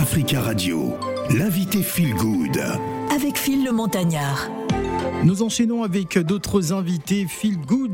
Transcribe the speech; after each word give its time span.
Africa 0.00 0.40
Radio, 0.40 0.94
l'invité 1.28 1.82
Feel 1.82 2.14
Good. 2.14 2.58
Avec 3.14 3.36
Phil 3.36 3.62
le 3.66 3.70
Montagnard. 3.70 4.48
Nous 5.24 5.42
enchaînons 5.42 5.82
avec 5.82 6.18
d'autres 6.18 6.72
invités, 6.72 7.26
Phil 7.28 7.58
Good, 7.60 7.89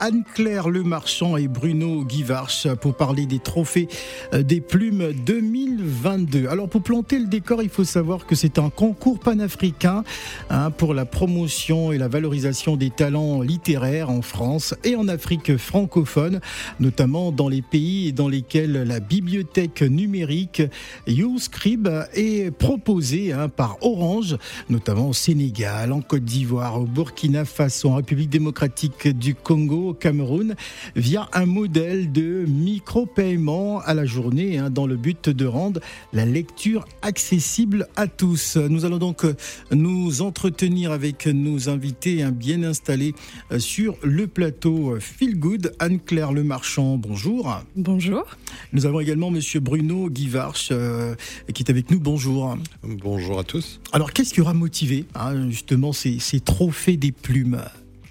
Anne-Claire 0.00 0.68
Lemarchand 0.68 1.36
et 1.36 1.48
Bruno 1.48 2.04
Guivarch 2.04 2.68
pour 2.80 2.94
parler 2.94 3.26
des 3.26 3.38
trophées 3.38 3.88
euh, 4.34 4.42
des 4.42 4.60
plumes 4.60 5.12
2022. 5.12 6.48
Alors 6.48 6.68
pour 6.68 6.82
planter 6.82 7.18
le 7.18 7.26
décor, 7.26 7.62
il 7.62 7.68
faut 7.68 7.84
savoir 7.84 8.26
que 8.26 8.34
c'est 8.34 8.58
un 8.58 8.70
concours 8.70 9.18
panafricain 9.18 10.04
hein, 10.50 10.70
pour 10.70 10.94
la 10.94 11.04
promotion 11.04 11.92
et 11.92 11.98
la 11.98 12.08
valorisation 12.08 12.76
des 12.76 12.90
talents 12.90 13.42
littéraires 13.42 14.10
en 14.10 14.22
France 14.22 14.74
et 14.84 14.96
en 14.96 15.08
Afrique 15.08 15.56
francophone, 15.56 16.40
notamment 16.78 17.32
dans 17.32 17.48
les 17.48 17.62
pays 17.62 18.12
dans 18.12 18.28
lesquels 18.28 18.72
la 18.72 19.00
bibliothèque 19.00 19.82
numérique 19.82 20.62
YouScribe 21.06 21.88
est 22.14 22.50
proposée 22.50 23.32
hein, 23.32 23.48
par 23.48 23.78
Orange, 23.80 24.36
notamment 24.68 25.08
au 25.08 25.14
Sénégal, 25.14 25.92
en 25.92 26.00
Côte 26.00 26.24
d'Ivoire, 26.24 26.80
au 26.80 26.84
Burkina 26.84 27.44
Faso, 27.44 27.90
en 27.90 27.96
République 27.96 28.30
démocratique 28.30 29.08
du 29.08 29.34
Congo, 29.34 29.47
au 29.50 29.94
Cameroun, 29.94 30.54
via 30.94 31.28
un 31.32 31.46
modèle 31.46 32.12
de 32.12 32.44
micro-paiement 32.46 33.80
à 33.80 33.94
la 33.94 34.04
journée, 34.04 34.58
hein, 34.58 34.70
dans 34.70 34.86
le 34.86 34.96
but 34.96 35.28
de 35.30 35.46
rendre 35.46 35.80
la 36.12 36.26
lecture 36.26 36.84
accessible 37.02 37.88
à 37.96 38.06
tous. 38.06 38.56
Nous 38.56 38.84
allons 38.84 38.98
donc 38.98 39.24
euh, 39.24 39.34
nous 39.70 40.22
entretenir 40.22 40.92
avec 40.92 41.26
nos 41.26 41.68
invités 41.68 42.22
hein, 42.22 42.30
bien 42.30 42.62
installés 42.62 43.14
euh, 43.52 43.58
sur 43.58 43.96
le 44.02 44.26
plateau 44.26 44.96
Feel 45.00 45.38
Good. 45.38 45.72
Anne-Claire 45.78 46.32
Lemarchand, 46.32 46.98
bonjour. 46.98 47.62
Bonjour. 47.76 48.24
Nous 48.72 48.86
avons 48.86 49.00
également 49.00 49.30
Monsieur 49.30 49.60
Bruno 49.60 50.10
Guivarch 50.10 50.68
euh, 50.72 51.14
qui 51.54 51.62
est 51.62 51.70
avec 51.70 51.90
nous. 51.90 52.00
Bonjour. 52.00 52.56
Bonjour 52.82 53.38
à 53.38 53.44
tous. 53.44 53.80
Alors, 53.92 54.12
qu'est-ce 54.12 54.34
qui 54.34 54.40
aura 54.40 54.54
motivé 54.54 55.06
hein, 55.14 55.48
justement 55.50 55.92
ces, 55.92 56.18
ces 56.18 56.40
trophées 56.40 56.96
des 56.96 57.12
plumes? 57.12 57.60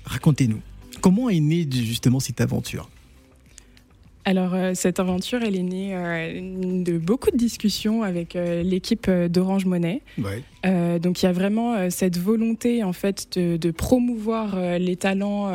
Racontez-nous. 0.06 0.62
Comment 1.08 1.30
est 1.30 1.40
née 1.40 1.66
justement 1.72 2.20
cette 2.20 2.42
aventure? 2.42 2.90
Alors 4.26 4.54
euh, 4.54 4.74
cette 4.76 5.00
aventure, 5.00 5.40
elle 5.42 5.56
est 5.56 5.64
née 5.64 5.96
euh, 5.96 6.84
de 6.84 6.98
beaucoup 6.98 7.32
de 7.32 7.38
discussions 7.38 8.04
avec 8.04 8.36
euh, 8.36 8.62
l'équipe 8.62 9.10
d'Orange 9.10 9.64
Monnaie. 9.64 10.02
Ouais. 10.22 10.44
Euh, 10.66 11.00
donc 11.00 11.24
il 11.24 11.28
y 11.28 11.30
a 11.30 11.32
vraiment 11.32 11.90
cette 11.90 12.18
volonté 12.18 12.84
en 12.84 12.92
fait 12.92 13.38
de, 13.40 13.56
de 13.56 13.72
promouvoir 13.72 14.60
les 14.80 14.98
talents 14.98 15.54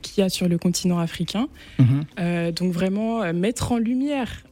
qu'il 0.00 0.22
y 0.22 0.24
a 0.24 0.30
sur 0.30 0.48
le 0.48 0.56
continent 0.56 1.00
africain. 1.00 1.48
Mhm. 1.78 2.52
Donc 2.52 2.72
vraiment 2.72 3.30
mettre 3.34 3.72
en 3.72 3.76
lumière 3.76 4.42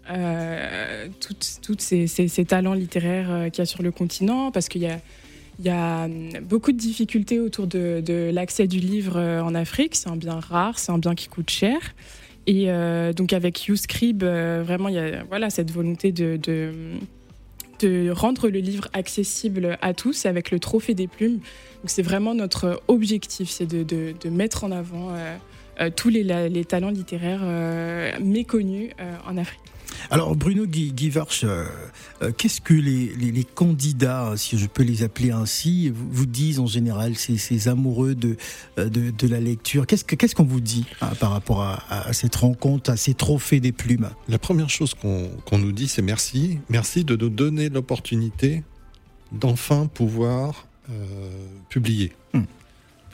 toutes 1.64 1.80
ces, 1.80 2.06
ces- 2.08 2.28
ces 2.28 2.44
talents 2.44 2.74
littéraires 2.74 3.46
qu'il 3.50 3.62
y 3.62 3.62
a 3.62 3.66
sur 3.66 3.82
le 3.82 3.90
continent, 3.90 4.50
parce 4.50 4.68
qu'il 4.68 4.82
y 4.82 4.86
a, 4.86 5.00
il 5.60 5.66
y 5.66 5.70
a 5.70 6.04
hum, 6.04 6.30
beaucoup 6.42 6.72
de 6.72 6.78
difficultés 6.78 7.38
autour 7.38 7.66
de, 7.66 8.30
l'accès 8.32 8.66
du 8.66 8.78
livre 8.78 9.16
euh, 9.16 9.42
en 9.42 9.54
Afrique. 9.54 9.94
C'est 9.94 10.08
un 10.08 10.16
bien 10.16 10.40
rare, 10.40 10.78
c'est 10.78 10.90
un 10.90 10.98
bien 10.98 11.14
qui 11.14 11.28
coûte 11.28 11.50
cher. 11.50 11.78
Et 12.46 12.70
euh, 12.70 13.12
donc 13.12 13.32
avec 13.34 13.66
YouScribe, 13.66 14.22
euh, 14.22 14.62
vraiment, 14.64 14.88
il 14.88 14.94
y 14.94 14.98
a 14.98 15.22
voilà, 15.28 15.50
cette 15.50 15.70
volonté 15.70 16.12
de, 16.12 16.40
rendre 18.10 18.48
le 18.48 18.58
livre 18.58 18.88
accessible 18.92 19.78
à 19.80 19.94
tous 19.94 20.26
avec 20.26 20.50
le 20.50 20.58
trophée 20.58 20.94
des 20.94 21.06
plumes. 21.06 21.40
C'est 21.84 22.02
vraiment 22.02 22.34
notre 22.34 22.82
objectif, 22.88 23.48
c'est 23.48 23.66
de, 23.66 24.28
mettre 24.28 24.64
en 24.64 24.70
avant 24.70 25.14
tous 25.96 26.10
les, 26.10 26.64
talents 26.66 26.90
littéraires 26.90 27.40
méconnus 28.20 28.90
en 29.26 29.38
Afrique. 29.38 29.60
Alors 30.10 30.34
Bruno 30.36 30.66
Gui- 30.66 30.92
Guivarch, 30.92 31.44
euh, 31.44 31.64
euh, 32.22 32.32
qu'est-ce 32.36 32.60
que 32.60 32.74
les, 32.74 33.14
les- 33.16 33.32
les 33.32 33.44
candidats, 33.44 34.32
si 34.36 34.58
je 34.58 34.66
peux 34.66 34.82
les 34.82 35.02
appeler 35.02 35.30
ainsi, 35.30 35.88
vous, 35.90 36.08
vous 36.10 36.26
disent 36.26 36.58
en 36.58 36.66
général, 36.66 37.16
ces, 37.16 37.38
ces 37.38 37.68
amoureux 37.68 38.14
de, 38.14 38.36
euh, 38.78 38.88
de, 38.88 39.10
de 39.10 39.26
la 39.28 39.40
lecture? 39.40 39.86
Qu'est-ce 39.86 40.04
que- 40.04 40.16
qu'est-ce 40.16 40.34
qu'on 40.34 40.44
vous 40.44 40.60
dit 40.60 40.86
hein, 41.00 41.10
par 41.20 41.30
rapport 41.30 41.62
à, 41.62 42.12
cette 42.12 42.36
rencontre, 42.36 42.90
à 42.90 42.96
ces 42.96 43.14
trophées 43.14 43.60
des 43.60 43.72
plumes? 43.72 44.10
La 44.28 44.38
première 44.38 44.70
chose 44.70 44.94
qu'on 44.94 45.58
nous 45.58 45.72
dit, 45.72 45.88
c'est 45.88 46.02
merci. 46.02 46.58
Merci 46.68 47.04
de 47.04 47.16
nous 47.16 47.28
donner 47.30 47.68
l'opportunité 47.68 48.62
d'enfin 49.32 49.86
pouvoir 49.86 50.66
euh, 50.90 50.94
publier. 51.68 52.12
Hmm. 52.34 52.42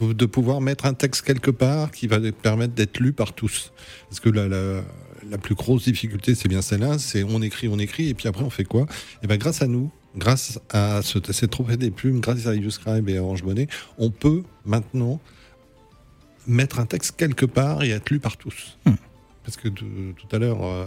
De- 0.01 0.13
De 0.13 0.27
pouvoir 0.27 0.61
mettre 0.61 0.87
un 0.87 0.95
texte 0.95 1.23
quelque 1.23 1.51
part 1.51 1.91
qui 1.91 2.07
va 2.07 2.19
permettre 2.33 2.75
d'être 2.75 3.01
lu 3.01 3.13
par 3.13 3.33
tous. 3.35 3.73
Parce 4.09 4.21
que 4.21 4.29
la, 4.31 4.47
la, 4.49 4.83
la 5.31 5.39
plus 5.39 5.55
grosse 5.55 5.85
difficulté, 5.85 6.35
c'est 6.35 6.49
bien 6.49 6.63
celle-là, 6.63 6.99
c'est 6.99 7.23
on 7.25 7.43
écrit, 7.43 7.69
on 7.69 7.79
écrit, 7.79 8.09
et 8.09 8.15
puis 8.15 8.29
après 8.29 8.45
on 8.45 8.51
fait 8.51 8.65
quoi? 8.65 8.87
Et 9.23 9.27
bien 9.27 9.37
grâce 9.37 9.63
à 9.63 9.67
nous, 9.67 9.91
grâce 10.17 10.59
à 10.71 11.03
ce, 11.03 11.19
ces 11.33 11.49
trophées 11.49 11.77
des 11.77 11.91
plumes, 11.91 12.21
grâce 12.21 12.47
à 12.47 12.55
YouScribe 12.55 13.09
et 13.09 13.19
Orange 13.19 13.43
Monnaie, 13.43 13.69
on 13.99 14.11
peut 14.11 14.43
maintenant 14.65 15.21
mettre 16.47 16.79
un 16.79 16.87
texte 16.87 17.17
quelque 17.17 17.47
part 17.47 17.83
et 17.83 17.91
être 17.91 18.11
lu 18.11 18.21
par 18.21 18.37
tous. 18.37 18.79
Hmm. 18.87 18.95
Parce 19.45 19.57
que 19.57 19.69
de- 19.69 20.13
tout 20.17 20.35
à 20.35 20.39
l'heure, 20.39 20.65
euh, 20.65 20.87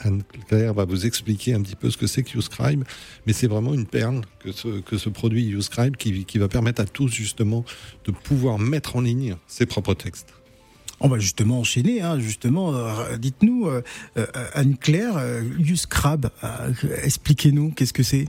Anne-Claire 0.00 0.72
va 0.74 0.84
vous 0.84 1.04
expliquer 1.04 1.54
un 1.54 1.62
petit 1.62 1.74
peu 1.74 1.90
ce 1.90 1.96
que 1.96 2.06
c'est 2.06 2.22
que 2.22 2.30
YouScribe, 2.36 2.84
mais 3.26 3.32
c'est 3.32 3.48
vraiment 3.48 3.74
une 3.74 3.86
perle 3.86 4.20
que 4.38 4.52
ce, 4.52 4.80
que 4.80 4.98
ce 4.98 5.08
produit 5.08 5.44
YouScribe 5.44 5.96
qui, 5.96 6.24
qui 6.24 6.38
va 6.38 6.48
permettre 6.48 6.80
à 6.80 6.84
tous 6.84 7.08
justement 7.08 7.64
de 8.04 8.12
pouvoir 8.12 8.58
mettre 8.58 8.96
en 8.96 9.00
ligne 9.00 9.36
ses 9.48 9.66
propres 9.66 9.94
textes. 9.94 10.32
On 11.02 11.08
va 11.08 11.18
justement 11.18 11.60
enchaîner, 11.60 12.00
hein, 12.00 12.18
justement. 12.20 12.74
euh, 12.74 13.16
Dites-nous, 13.18 13.66
euh, 13.66 13.82
euh, 14.16 14.26
Anne-Claire, 14.54 15.16
euh, 15.16 15.42
euh, 15.42 16.72
expliquez-nous, 17.02 17.70
qu'est-ce 17.72 17.92
que 17.92 18.02
c'est? 18.02 18.26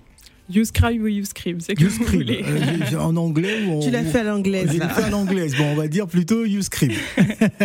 YouScribe 0.50 1.02
ou 1.02 1.08
YouScribe, 1.08 1.62
c'est 1.62 1.74
que 1.76 1.86
vous 1.86 2.04
voulez. 2.04 2.44
euh, 2.46 2.98
en 3.00 3.16
anglais 3.16 3.64
ou 3.66 3.78
en, 3.78 3.80
Tu 3.80 3.92
l'as 3.92 4.04
fait 4.04 4.20
à 4.20 4.24
l'anglaise, 4.24 4.70
J'ai 4.72 4.78
là. 4.80 4.90
fait 4.90 5.04
à 5.04 5.10
l'anglaise. 5.10 5.56
Bon, 5.58 5.66
on 5.72 5.76
va 5.76 5.88
dire 5.88 6.08
plutôt 6.08 6.46
YouScribe. 6.46 6.92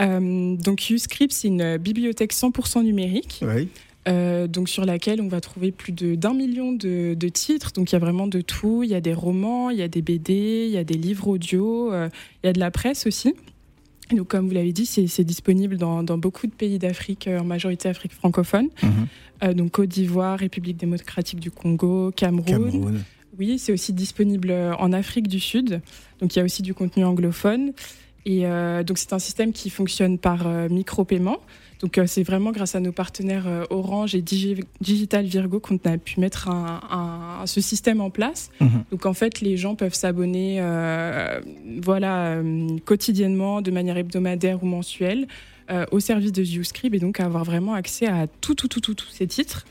Euh, 0.00 0.56
donc 0.56 0.90
YouScribe, 0.90 1.30
c'est 1.30 1.46
une 1.46 1.76
bibliothèque 1.76 2.32
100% 2.32 2.82
numérique. 2.82 3.40
Oui. 3.42 3.68
Euh, 4.08 4.48
donc 4.48 4.68
sur 4.68 4.84
laquelle 4.84 5.20
on 5.20 5.28
va 5.28 5.40
trouver 5.40 5.70
plus 5.70 5.92
de 5.92 6.16
d'un 6.16 6.34
million 6.34 6.72
de, 6.72 7.14
de 7.14 7.28
titres. 7.28 7.70
Donc 7.72 7.90
il 7.90 7.94
y 7.94 7.96
a 7.96 8.00
vraiment 8.00 8.26
de 8.26 8.40
tout. 8.40 8.82
Il 8.82 8.90
y 8.90 8.94
a 8.96 9.00
des 9.00 9.14
romans, 9.14 9.70
il 9.70 9.78
y 9.78 9.82
a 9.82 9.88
des 9.88 10.02
BD, 10.02 10.64
il 10.66 10.72
y 10.72 10.78
a 10.78 10.82
des 10.84 10.94
livres 10.98 11.28
audio, 11.28 11.92
euh, 11.92 12.08
il 12.42 12.48
y 12.48 12.50
a 12.50 12.52
de 12.52 12.58
la 12.58 12.72
presse 12.72 13.06
aussi. 13.06 13.34
Donc 14.10 14.28
comme 14.28 14.46
vous 14.46 14.54
l'avez 14.54 14.72
dit, 14.72 14.86
c'est 14.86 15.24
disponible 15.24 15.76
dans, 15.76 16.02
dans 16.02 16.18
beaucoup 16.18 16.46
de 16.46 16.52
pays 16.52 16.78
d'Afrique, 16.78 17.26
euh, 17.26 17.40
en 17.40 17.44
majorité 17.44 17.88
Afrique 17.88 18.12
francophone. 18.12 18.68
Mhm. 18.82 18.90
Euh, 19.42 19.54
donc 19.54 19.72
Côte 19.72 19.88
d'Ivoire, 19.88 20.38
République 20.38 20.76
démocratique 20.76 21.40
du 21.40 21.50
Congo, 21.50 22.12
Cameroun. 22.14 22.44
Cameroun. 22.44 23.04
Oui, 23.38 23.58
c'est 23.58 23.72
aussi 23.72 23.92
disponible 23.92 24.50
euh, 24.50 24.74
en 24.76 24.92
Afrique 24.92 25.28
du 25.28 25.40
Sud. 25.40 25.80
Donc 26.20 26.34
il 26.34 26.38
y 26.38 26.42
a 26.42 26.44
aussi 26.44 26.62
du 26.62 26.74
contenu 26.74 27.04
anglophone. 27.04 27.72
Et 28.26 28.46
euh, 28.46 28.82
donc 28.82 28.98
c'est 28.98 29.12
un 29.12 29.18
système 29.18 29.52
qui 29.52 29.68
fonctionne 29.70 30.18
par 30.18 30.46
euh, 30.46 30.68
micro-paiement. 30.68 31.38
Donc 31.80 31.98
euh, 31.98 32.06
c'est 32.06 32.22
vraiment 32.22 32.52
grâce 32.52 32.74
à 32.74 32.80
nos 32.80 32.92
partenaires 32.92 33.46
Orange 33.68 34.14
et 34.14 34.22
Digi- 34.22 34.64
Digital 34.80 35.26
Virgo 35.26 35.60
qu'on 35.60 35.78
a 35.84 35.98
pu 35.98 36.20
mettre 36.20 36.48
un, 36.48 36.80
un- 37.42 37.46
ce 37.46 37.60
système 37.60 38.00
en 38.00 38.08
place. 38.08 38.50
Mhm. 38.60 38.84
Donc 38.92 39.04
en 39.04 39.12
fait 39.12 39.40
les 39.42 39.56
gens 39.58 39.74
peuvent 39.74 39.92
s'abonner 39.94 40.56
euh, 40.60 41.40
voilà, 41.82 42.40
quotidiennement, 42.86 43.60
de 43.60 43.70
manière 43.70 43.98
hebdomadaire 43.98 44.62
ou 44.62 44.66
mensuelle 44.66 45.26
euh, 45.70 45.84
au 45.90 46.00
service 46.00 46.32
de 46.32 46.42
YouScribe 46.42 46.94
et 46.94 46.98
donc 47.00 47.20
avoir 47.20 47.44
vraiment 47.44 47.74
accès 47.74 48.06
à 48.06 48.26
tout, 48.26 48.54
tout, 48.54 48.68
tout, 48.68 48.80
tout, 48.80 48.94
tous 48.94 49.08
ces 49.10 49.26
titres. 49.26 49.66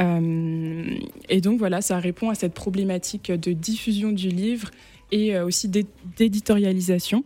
Euh, 0.00 0.84
et 1.28 1.40
donc 1.40 1.58
voilà, 1.60 1.80
ça 1.80 1.98
répond 2.00 2.30
à 2.30 2.34
cette 2.34 2.54
problématique 2.54 3.30
de 3.30 3.52
diffusion 3.52 4.10
du 4.10 4.28
livre 4.30 4.70
et 5.12 5.38
aussi 5.38 5.68
d'é- 5.68 5.86
d'éditorialisation. 6.16 7.22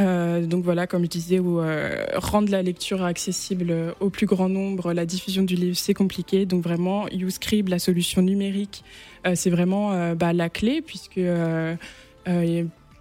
Euh, 0.00 0.44
donc 0.44 0.64
voilà, 0.64 0.86
comme 0.86 1.04
je 1.04 1.08
disais, 1.08 1.38
où, 1.38 1.60
euh, 1.60 2.04
rendre 2.16 2.50
la 2.50 2.62
lecture 2.62 3.04
accessible 3.04 3.68
euh, 3.70 3.92
au 4.00 4.10
plus 4.10 4.26
grand 4.26 4.48
nombre, 4.48 4.92
la 4.92 5.06
diffusion 5.06 5.42
du 5.44 5.54
livre, 5.54 5.76
c'est 5.76 5.94
compliqué. 5.94 6.46
Donc 6.46 6.62
vraiment, 6.64 7.06
YouScribe, 7.08 7.68
la 7.68 7.78
solution 7.78 8.20
numérique, 8.22 8.82
euh, 9.26 9.32
c'est 9.36 9.50
vraiment 9.50 10.14
bah, 10.14 10.32
la 10.32 10.48
clé, 10.48 10.82
puisque 10.82 11.20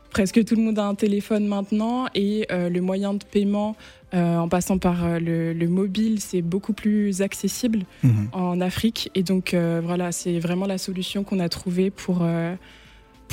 presque 0.09 0.45
tout 0.45 0.55
le 0.55 0.61
monde 0.61 0.77
a 0.77 0.85
un 0.85 0.95
téléphone 0.95 1.47
maintenant 1.47 2.05
et 2.13 2.45
le 2.51 2.79
moyen 2.79 3.13
de 3.15 3.23
paiement, 3.23 3.75
euh, 4.13 4.37
en 4.37 4.47
passant 4.47 4.77
par 4.77 5.19
le, 5.19 5.53
le 5.53 5.67
mobile, 5.67 6.19
c'est 6.19 6.43
beaucoup 6.43 6.73
plus 6.73 7.23
accessible 7.23 7.79
Mhm. 8.03 8.27
en 8.33 8.61
Afrique. 8.61 9.09
Et 9.15 9.23
donc 9.23 9.55
euh, 9.55 9.81
voilà, 9.83 10.11
c'est 10.11 10.37
vraiment 10.39 10.67
la 10.67 10.77
solution 10.77 11.23
qu'on 11.23 11.39
a 11.39 11.49
trouvée 11.49 11.89
pour, 11.89 12.19
euh, 12.21 12.53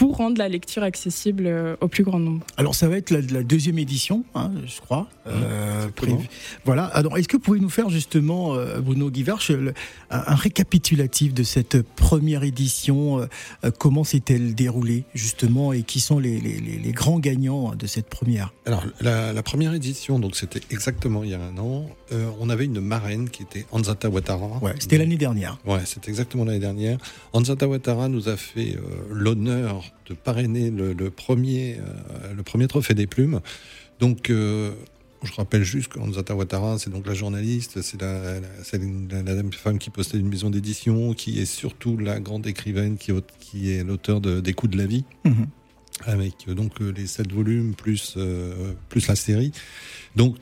pour 0.00 0.16
rendre 0.16 0.38
la 0.38 0.48
lecture 0.48 0.82
accessible 0.82 1.44
euh, 1.46 1.76
au 1.82 1.88
plus 1.88 2.04
grand 2.04 2.18
nombre. 2.18 2.42
Alors 2.56 2.74
ça 2.74 2.88
va 2.88 2.96
être 2.96 3.10
la, 3.10 3.20
la 3.20 3.42
deuxième 3.42 3.78
édition, 3.78 4.24
hein, 4.34 4.50
je 4.66 4.80
crois. 4.80 5.08
Euh, 5.26 5.74
exactement. 5.82 6.16
prévu. 6.16 6.28
Voilà. 6.64 6.84
Alors 6.86 7.18
est-ce 7.18 7.28
que 7.28 7.36
vous 7.36 7.42
pouvez 7.42 7.60
nous 7.60 7.68
faire 7.68 7.90
justement, 7.90 8.54
euh, 8.54 8.80
Bruno 8.80 9.10
Guivarch, 9.10 9.50
un, 9.50 9.72
un 10.08 10.34
récapitulatif 10.34 11.34
de 11.34 11.42
cette 11.42 11.82
première 11.82 12.44
édition 12.44 13.18
euh, 13.20 13.26
euh, 13.64 13.70
Comment 13.78 14.02
s'est-elle 14.02 14.54
déroulée 14.54 15.04
justement 15.14 15.74
et 15.74 15.82
qui 15.82 16.00
sont 16.00 16.18
les, 16.18 16.40
les- 16.40 16.60
les- 16.60 16.78
les 16.78 16.92
grands 16.92 17.18
gagnants 17.18 17.74
de 17.74 17.86
cette 17.86 18.08
première? 18.08 18.54
Alors, 18.64 18.82
la, 19.02 19.34
la 19.34 19.42
première 19.42 19.74
édition, 19.74 20.18
donc 20.18 20.34
c'était 20.34 20.62
exactement 20.70 21.24
il 21.24 21.30
y 21.30 21.34
a 21.34 21.40
un 21.42 21.58
an, 21.58 21.84
euh, 22.12 22.30
on 22.40 22.48
avait 22.48 22.64
une 22.64 22.80
marraine 22.80 23.28
qui 23.28 23.42
était 23.42 23.66
Anzata 23.70 24.08
Ouattara. 24.08 24.60
Ouais, 24.62 24.72
c'était 24.78 24.96
l'année 24.96 25.18
dernière. 25.18 25.58
Ouais, 25.66 25.80
c'est 25.84 26.08
exactement 26.08 26.46
l'année 26.46 26.58
dernière. 26.58 26.96
Anzata 27.34 27.68
Ouattara 27.68 28.08
nous 28.08 28.30
a 28.30 28.38
fait 28.38 28.76
euh, 28.76 28.80
l'honneur 29.10 29.89
de 30.08 30.14
parrainer 30.14 30.70
le, 30.70 30.92
le 30.92 31.10
premier, 31.10 31.76
euh, 31.78 32.34
le 32.34 32.42
premier 32.42 32.66
trophée 32.68 32.94
des 32.94 33.06
plumes. 33.06 33.40
Donc, 34.00 34.30
euh, 34.30 34.72
je 35.22 35.32
rappelle 35.34 35.62
juste 35.62 35.88
qu'Anzata 35.92 36.34
Ouattara, 36.34 36.78
c'est 36.78 36.88
donc 36.90 37.06
la 37.06 37.12
journaliste, 37.14 37.82
c'est 37.82 38.00
la, 38.00 38.40
la, 38.40 38.46
c'est 38.64 38.80
la- 39.10 39.22
la 39.22 39.42
femme 39.52 39.78
qui 39.78 39.90
possède 39.90 40.20
une 40.20 40.28
maison 40.30 40.48
d'édition, 40.48 41.12
qui 41.12 41.38
est 41.38 41.44
surtout 41.44 41.98
la 41.98 42.20
grande 42.20 42.46
écrivaine 42.46 42.96
qui, 42.96 43.10
est- 43.10 43.32
qui 43.38 43.70
est 43.70 43.84
l'auteur 43.84 44.20
de, 44.22 44.40
des 44.40 44.54
Coups 44.54 44.72
de 44.72 44.78
la 44.78 44.86
vie 44.86 45.04
Mhm. 45.24 45.46
avec 46.06 46.32
euh, 46.48 46.54
donc 46.54 46.80
les 46.80 47.06
sept 47.06 47.30
volumes 47.30 47.74
plus 47.74 48.14
euh, 48.16 48.72
plus 48.88 49.06
la 49.08 49.14
série. 49.16 49.52
Donc 50.16 50.36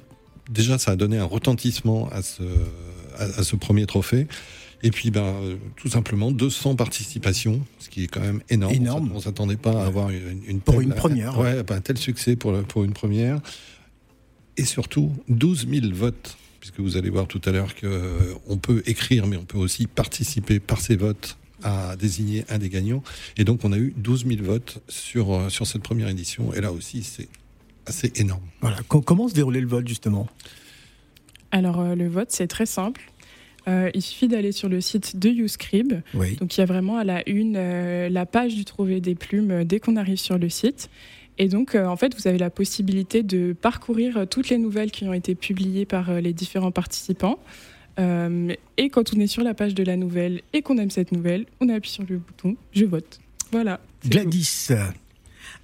déjà 0.48 0.78
ça 0.78 0.92
a 0.92 0.96
donné 0.96 1.18
un 1.18 1.24
retentissement 1.24 2.08
à 2.10 2.22
ce 2.22 2.44
à, 3.18 3.24
à 3.24 3.42
ce 3.42 3.56
premier 3.56 3.86
trophée. 3.86 4.28
Et 4.82 4.90
puis 4.92 5.10
ben 5.10 5.24
euh, 5.24 5.56
tout 5.76 5.88
simplement 5.88 6.30
200 6.30 6.76
participations, 6.76 7.60
ce 7.80 7.88
qui 7.88 8.04
est 8.04 8.06
quand 8.06 8.20
même 8.20 8.40
énorme. 8.48 8.74
Énorme. 8.74 9.10
On 9.14 9.20
s'attendait 9.20 9.56
pas 9.56 9.82
à 9.82 9.86
avoir 9.86 10.10
une, 10.10 10.42
une 10.46 10.60
Pour 10.60 10.74
telle- 10.74 10.84
une 10.84 10.94
première. 10.94 11.38
Ouais, 11.38 11.58
un 11.68 11.80
tel 11.80 11.98
succès 11.98 12.36
pour 12.36 12.52
pour 12.64 12.84
une 12.84 12.92
première. 12.92 13.40
Et 14.56 14.64
surtout 14.64 15.12
12 15.28 15.66
000 15.68 15.86
votes. 15.94 16.36
Puisque 16.60 16.80
vous 16.80 16.96
allez 16.96 17.08
voir 17.10 17.28
tout 17.28 17.40
à 17.44 17.52
l'heure 17.52 17.74
qu'on 17.76 18.56
peut 18.58 18.82
écrire, 18.86 19.26
mais 19.28 19.36
on 19.36 19.44
peut 19.44 19.58
aussi 19.58 19.86
participer 19.86 20.58
par 20.58 20.80
ces 20.80 20.96
votes 20.96 21.38
à 21.62 21.94
désigner 21.96 22.44
un 22.48 22.58
des 22.58 22.68
gagnants. 22.68 23.02
Et 23.36 23.44
donc, 23.44 23.64
on 23.64 23.72
a 23.72 23.78
eu 23.78 23.94
12 23.96 24.26
000 24.26 24.42
votes 24.42 24.80
sur, 24.88 25.32
euh, 25.34 25.48
sur 25.50 25.66
cette 25.68 25.82
première 25.82 26.08
édition. 26.08 26.52
Et 26.54 26.60
là 26.60 26.72
aussi, 26.72 27.04
c'est 27.04 27.28
assez 27.86 28.12
énorme. 28.16 28.42
Voilà. 28.60 28.78
Co- 28.88 29.00
comment 29.00 29.28
se 29.28 29.34
déroulait 29.34 29.60
le 29.60 29.68
vote 29.68 29.86
justement? 29.86 30.28
Alors 31.52 31.80
euh, 31.80 31.94
le 31.94 32.08
vote, 32.08 32.28
c'est 32.30 32.48
très 32.48 32.66
simple. 32.66 33.00
Euh, 33.68 33.90
il 33.94 34.02
suffit 34.02 34.28
d'aller 34.28 34.52
sur 34.52 34.68
le 34.68 34.80
site 34.80 35.18
de 35.18 35.28
YouScribe. 35.28 36.00
Oui. 36.14 36.36
Donc 36.36 36.56
il 36.56 36.60
y 36.60 36.62
a 36.62 36.66
vraiment 36.66 36.96
à 36.96 37.04
la 37.04 37.28
une 37.28 37.56
euh, 37.56 38.08
la 38.08 38.26
page 38.26 38.54
du 38.54 38.64
trouver 38.64 39.00
des 39.00 39.14
plumes 39.14 39.50
euh, 39.50 39.64
dès 39.64 39.78
qu'on 39.78 39.96
arrive 39.96 40.16
sur 40.16 40.38
le 40.38 40.48
site. 40.48 40.88
Et 41.38 41.48
donc 41.48 41.74
euh, 41.74 41.86
en 41.86 41.96
fait 41.96 42.14
vous 42.16 42.26
avez 42.26 42.38
la 42.38 42.50
possibilité 42.50 43.22
de 43.22 43.52
parcourir 43.52 44.26
toutes 44.28 44.48
les 44.48 44.58
nouvelles 44.58 44.90
qui 44.90 45.04
ont 45.04 45.12
été 45.12 45.34
publiées 45.34 45.84
par 45.84 46.20
les 46.20 46.32
différents 46.32 46.72
participants. 46.72 47.38
Et 48.76 48.90
quand 48.90 49.12
on 49.12 49.18
est 49.18 49.26
sur 49.26 49.42
la 49.42 49.54
page 49.54 49.74
de 49.74 49.82
la 49.82 49.96
nouvelle 49.96 50.42
et 50.52 50.62
qu'on 50.62 50.78
aime 50.78 50.90
cette 50.90 51.10
nouvelle, 51.10 51.46
on 51.60 51.68
appuie 51.68 51.90
sur 51.90 52.04
le 52.08 52.18
bouton 52.18 52.54
je 52.72 52.84
vote. 52.84 53.18
Voilà. 53.50 53.80
Gladys. 54.06 54.70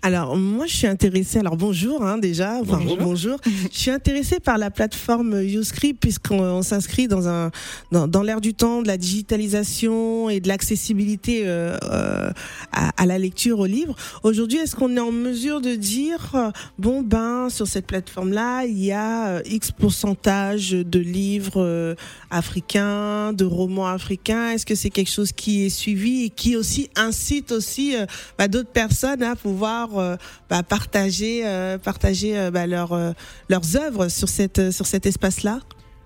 Alors, 0.07 0.37
moi, 0.37 0.67
je 0.67 0.77
suis 0.77 0.87
intéressée. 0.87 1.39
Alors, 1.39 1.57
bonjour, 1.57 2.05
hein, 2.05 2.19
déjà. 2.19 2.59
Enfin, 2.61 2.77
Bonjour. 2.77 2.99
bonjour. 2.99 3.39
je 3.73 3.79
suis 3.79 3.91
intéressée 3.91 4.39
par 4.39 4.59
la 4.59 4.71
plateforme 4.71 5.43
YouScript 5.43 5.99
puisqu'on 5.99 6.41
on 6.41 6.61
s'inscrit 6.61 7.09
dans 7.09 7.27
un 7.27 7.51
dans, 7.91 8.07
dans 8.07 8.23
l'ère 8.23 8.43
du 8.43 8.53
temps 8.53 8.83
de 8.83 8.87
la 8.87 8.99
digitalisation 8.99 10.29
et 10.29 10.41
de 10.41 10.49
l'accessibilité 10.49 11.45
euh, 11.47 11.79
euh, 11.85 12.31
à, 12.71 12.91
à 13.03 13.07
la 13.07 13.19
lecture 13.19 13.61
au 13.61 13.65
livre. 13.65 13.97
Aujourd'hui, 14.25 14.59
est-ce 14.59 14.77
qu'on 14.77 14.95
est 14.95 15.01
en 15.01 15.11
mesure 15.11 15.63
de 15.63 15.75
dire 15.75 16.33
euh, 16.35 16.51
bon 16.79 17.01
ben 17.01 17.49
sur 17.49 17.67
cette 17.67 17.87
plateforme-là, 17.87 18.67
il 18.67 18.79
y 18.85 18.93
a 18.93 19.29
euh, 19.29 19.43
X 19.47 19.71
pourcentage 19.73 20.73
de 20.73 20.99
livres 20.99 21.63
euh, 21.63 21.95
africains, 22.31 23.33
de 23.33 23.47
romans 23.47 23.87
africains? 23.87 24.51
Est-ce 24.51 24.67
que 24.67 24.75
c'est 24.75 24.91
quelque 24.91 25.11
chose 25.11 25.33
qui 25.33 25.65
est 25.65 25.71
suivi 25.71 26.25
et 26.25 26.29
qui 26.29 26.57
aussi 26.57 26.91
incite 26.95 27.53
aussi 27.53 27.95
bah, 28.37 28.49
d'autres 28.49 28.69
personnes 28.69 29.23
à 29.23 29.35
pouvoir 29.35 29.94
euh, 30.01 30.17
bah, 30.51 30.63
partager, 30.63 31.43
euh, 31.45 31.79
partager 31.79 32.39
euh, 32.39 32.51
bah, 32.51 32.67
leurs 32.67 33.15
leurs 33.49 33.77
œuvres 33.77 34.09
sur 34.09 34.29
cette 34.29 34.71
sur 34.71 34.87
cet 34.87 35.07
espace-là. 35.07 35.61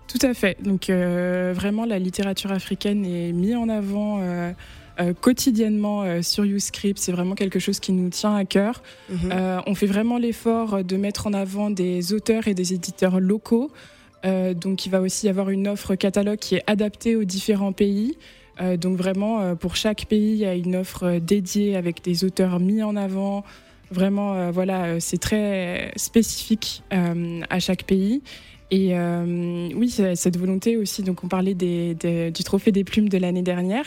Tout 0.06 0.26
à 0.26 0.32
fait. 0.32 0.56
Donc 0.62 0.88
vraiment, 0.88 1.84
la 1.84 1.98
littérature 1.98 2.50
africaine 2.50 3.04
est 3.04 3.32
mise 3.32 3.56
en 3.56 3.68
avant 3.68 4.22
euh, 5.00 5.14
quotidiennement 5.14 6.02
euh, 6.02 6.22
sur 6.22 6.44
YouScript. 6.44 6.98
C'est 6.98 7.12
vraiment 7.12 7.36
quelque 7.36 7.60
chose 7.60 7.78
qui 7.78 7.92
nous 7.92 8.08
tient 8.08 8.34
à 8.34 8.44
cœur. 8.44 8.82
Mhm. 9.08 9.30
Euh, 9.32 9.60
on 9.66 9.76
fait 9.76 9.86
vraiment 9.86 10.18
l'effort 10.18 10.82
de 10.82 10.96
mettre 10.96 11.28
en 11.28 11.34
avant 11.34 11.70
des 11.70 12.12
auteurs 12.12 12.48
et 12.48 12.54
des 12.54 12.72
éditeurs 12.72 13.20
locaux. 13.20 13.70
Donc 14.24 14.84
il 14.84 14.90
va 14.90 15.00
aussi 15.00 15.26
y 15.26 15.28
avoir 15.28 15.48
une 15.48 15.68
offre 15.68 15.94
catalogue 15.94 16.40
qui 16.40 16.56
est 16.56 16.64
adaptée 16.66 17.14
aux 17.14 17.22
différents 17.22 17.72
pays. 17.72 18.18
Donc 18.78 18.98
vraiment, 18.98 19.54
pour 19.54 19.76
chaque 19.76 20.06
pays, 20.06 20.32
il 20.32 20.38
y 20.38 20.44
a 20.44 20.54
une 20.54 20.74
offre 20.74 21.18
dédiée 21.20 21.76
avec 21.76 22.02
des 22.02 22.24
auteurs 22.24 22.58
mis 22.58 22.82
en 22.82 22.96
avant. 22.96 23.44
Vraiment, 23.90 24.34
euh, 24.34 24.50
voilà, 24.50 24.84
euh, 24.84 24.96
c'est 25.00 25.18
très 25.18 25.92
spécifique 25.96 26.82
euh, 26.92 27.40
à 27.48 27.58
chaque 27.60 27.84
pays. 27.84 28.22
Et 28.70 28.92
oui, 29.74 29.88
cette 29.88 30.36
volonté 30.36 30.76
aussi, 30.76 31.02
donc 31.02 31.24
on 31.24 31.28
parlait 31.28 31.54
des- 31.54 31.94
des- 31.94 32.30
du 32.30 32.44
trophée 32.44 32.70
des 32.70 32.84
plumes 32.84 33.08
de 33.08 33.16
l'année 33.16 33.40
dernière. 33.40 33.84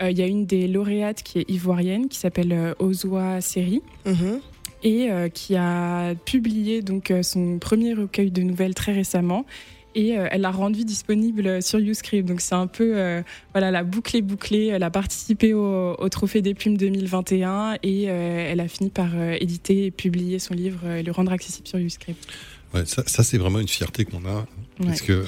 Il 0.00 0.16
y 0.16 0.22
a 0.22 0.26
une 0.28 0.46
des 0.46 0.68
lauréates 0.68 1.24
qui 1.24 1.40
est 1.40 1.50
ivoirienne, 1.50 2.08
qui 2.08 2.18
s'appelle 2.18 2.74
Ozwa 2.78 3.40
Seri 3.40 3.82
Mhm. 4.06 4.40
et 4.84 5.10
euh, 5.10 5.28
qui 5.28 5.56
a 5.56 6.14
publié 6.24 6.82
donc 6.82 7.10
euh, 7.10 7.22
son 7.24 7.58
premier 7.58 7.94
recueil 7.94 8.30
de 8.30 8.42
nouvelles 8.42 8.74
très 8.74 8.92
récemment. 8.92 9.44
Et 9.94 10.16
euh, 10.16 10.26
elle 10.30 10.40
l'a 10.42 10.50
rendu 10.50 10.84
disponible 10.84 11.62
sur 11.62 11.78
YouScript. 11.78 12.26
Donc 12.26 12.40
c'est 12.40 12.54
un 12.54 12.66
peu, 12.66 12.92
euh, 12.96 13.22
voilà, 13.52 13.70
la 13.70 13.84
boucle 13.84 14.16
est 14.16 14.22
bouclée. 14.22 14.66
Elle 14.68 14.82
a 14.82 14.90
participé 14.90 15.52
au, 15.54 15.94
au 15.98 16.08
Trophée 16.08 16.40
des 16.42 16.54
Plumes 16.54 16.76
2021 16.78 17.74
et 17.82 18.06
euh, 18.08 18.46
elle 18.50 18.60
a 18.60 18.68
fini 18.68 18.88
par 18.90 19.10
euh, 19.14 19.36
éditer 19.40 19.86
et 19.86 19.90
publier 19.90 20.38
son 20.38 20.54
livre 20.54 20.86
et 20.88 21.02
le 21.02 21.12
rendre 21.12 21.32
accessible 21.32 21.68
sur 21.68 21.78
YouScript. 21.78 22.26
Ouais, 22.74 22.86
ça, 22.86 23.02
ça, 23.06 23.22
c'est 23.22 23.36
vraiment 23.36 23.58
une 23.60 23.68
fierté 23.68 24.06
qu'on 24.06 24.24
a. 24.24 24.34
Ouais. 24.80 24.86
Parce 24.86 25.02
que 25.02 25.12
euh, 25.12 25.26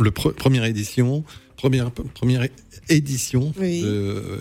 le 0.00 0.10
pre- 0.10 0.32
première 0.34 0.64
édition, 0.64 1.22
première, 1.56 1.92
première 1.92 2.48
édition, 2.88 3.52
Oui. 3.60 3.84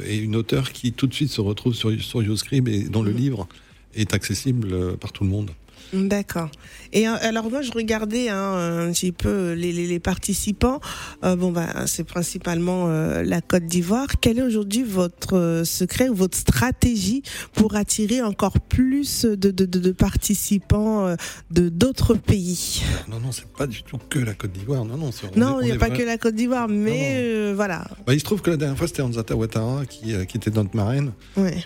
et 0.07 0.17
une 0.17 0.35
auteure 0.35 0.71
qui 0.71 0.91
tout 0.91 1.05
de 1.07 1.13
suite 1.13 1.29
se 1.29 1.41
retrouve 1.41 1.75
sur, 1.75 1.91
sur 2.01 2.23
YouScript 2.23 2.67
et 2.67 2.83
dont 2.89 3.03
le 3.03 3.11
Mhm. 3.11 3.17
livre 3.17 3.47
est 3.95 4.13
accessible 4.13 4.97
par 4.97 5.11
tout 5.11 5.23
le 5.23 5.29
monde. 5.29 5.51
D'accord. 5.93 6.49
Et 6.93 7.07
euh, 7.07 7.15
alors 7.21 7.49
moi 7.49 7.61
je 7.61 7.71
regardais 7.71 8.29
hein, 8.29 8.87
un 8.87 8.91
petit 8.91 9.11
peu 9.11 9.53
les, 9.53 9.71
les, 9.71 9.87
les 9.87 9.99
participants. 9.99 10.79
Euh, 11.23 11.35
bon 11.35 11.51
bah 11.51 11.85
c'est 11.87 12.03
principalement 12.03 12.85
euh, 12.87 13.23
la 13.23 13.41
Côte 13.41 13.65
d'Ivoire. 13.65 14.07
Quel 14.21 14.39
est 14.39 14.41
aujourd'hui 14.43 14.83
votre 14.83 15.35
euh, 15.37 15.63
secret 15.63 16.09
ou 16.09 16.15
votre 16.15 16.37
stratégie 16.37 17.23
pour 17.53 17.75
attirer 17.75 18.21
encore 18.21 18.59
plus 18.59 19.25
de, 19.25 19.35
de, 19.51 19.65
de, 19.65 19.79
de 19.79 19.91
participants 19.91 21.05
euh, 21.07 21.15
de 21.51 21.69
d'autres 21.69 22.15
pays? 22.15 22.81
Non, 23.09 23.19
non, 23.19 23.31
c'est 23.31 23.47
pas 23.47 23.67
du 23.67 23.83
tout 23.83 23.97
que 24.09 24.19
la 24.19 24.33
Côte 24.33 24.51
d'Ivoire. 24.51 24.85
Non, 24.85 24.97
non, 24.97 25.09
Non, 25.35 25.61
il 25.61 25.65
n'y 25.65 25.71
a 25.71 25.77
pas 25.77 25.89
que 25.89 26.03
la 26.03 26.17
Côte 26.17 26.35
d'Ivoire, 26.35 26.67
mais 26.67 26.75
Non, 26.75 26.95
non. 26.95 27.51
euh, 27.51 27.53
voilà. 27.55 27.85
Bah, 28.05 28.13
il 28.13 28.19
se 28.19 28.25
trouve 28.25 28.41
que 28.41 28.49
la 28.51 28.57
dernière 28.57 28.77
fois, 28.77 28.87
c'était 28.87 29.01
Anzata 29.01 29.35
Ouattara 29.35 29.85
qui, 29.85 30.13
euh, 30.13 30.25
qui 30.25 30.37
était 30.37 30.51
notre 30.51 30.75
marraine. 30.75 31.11
Ouais. 31.37 31.63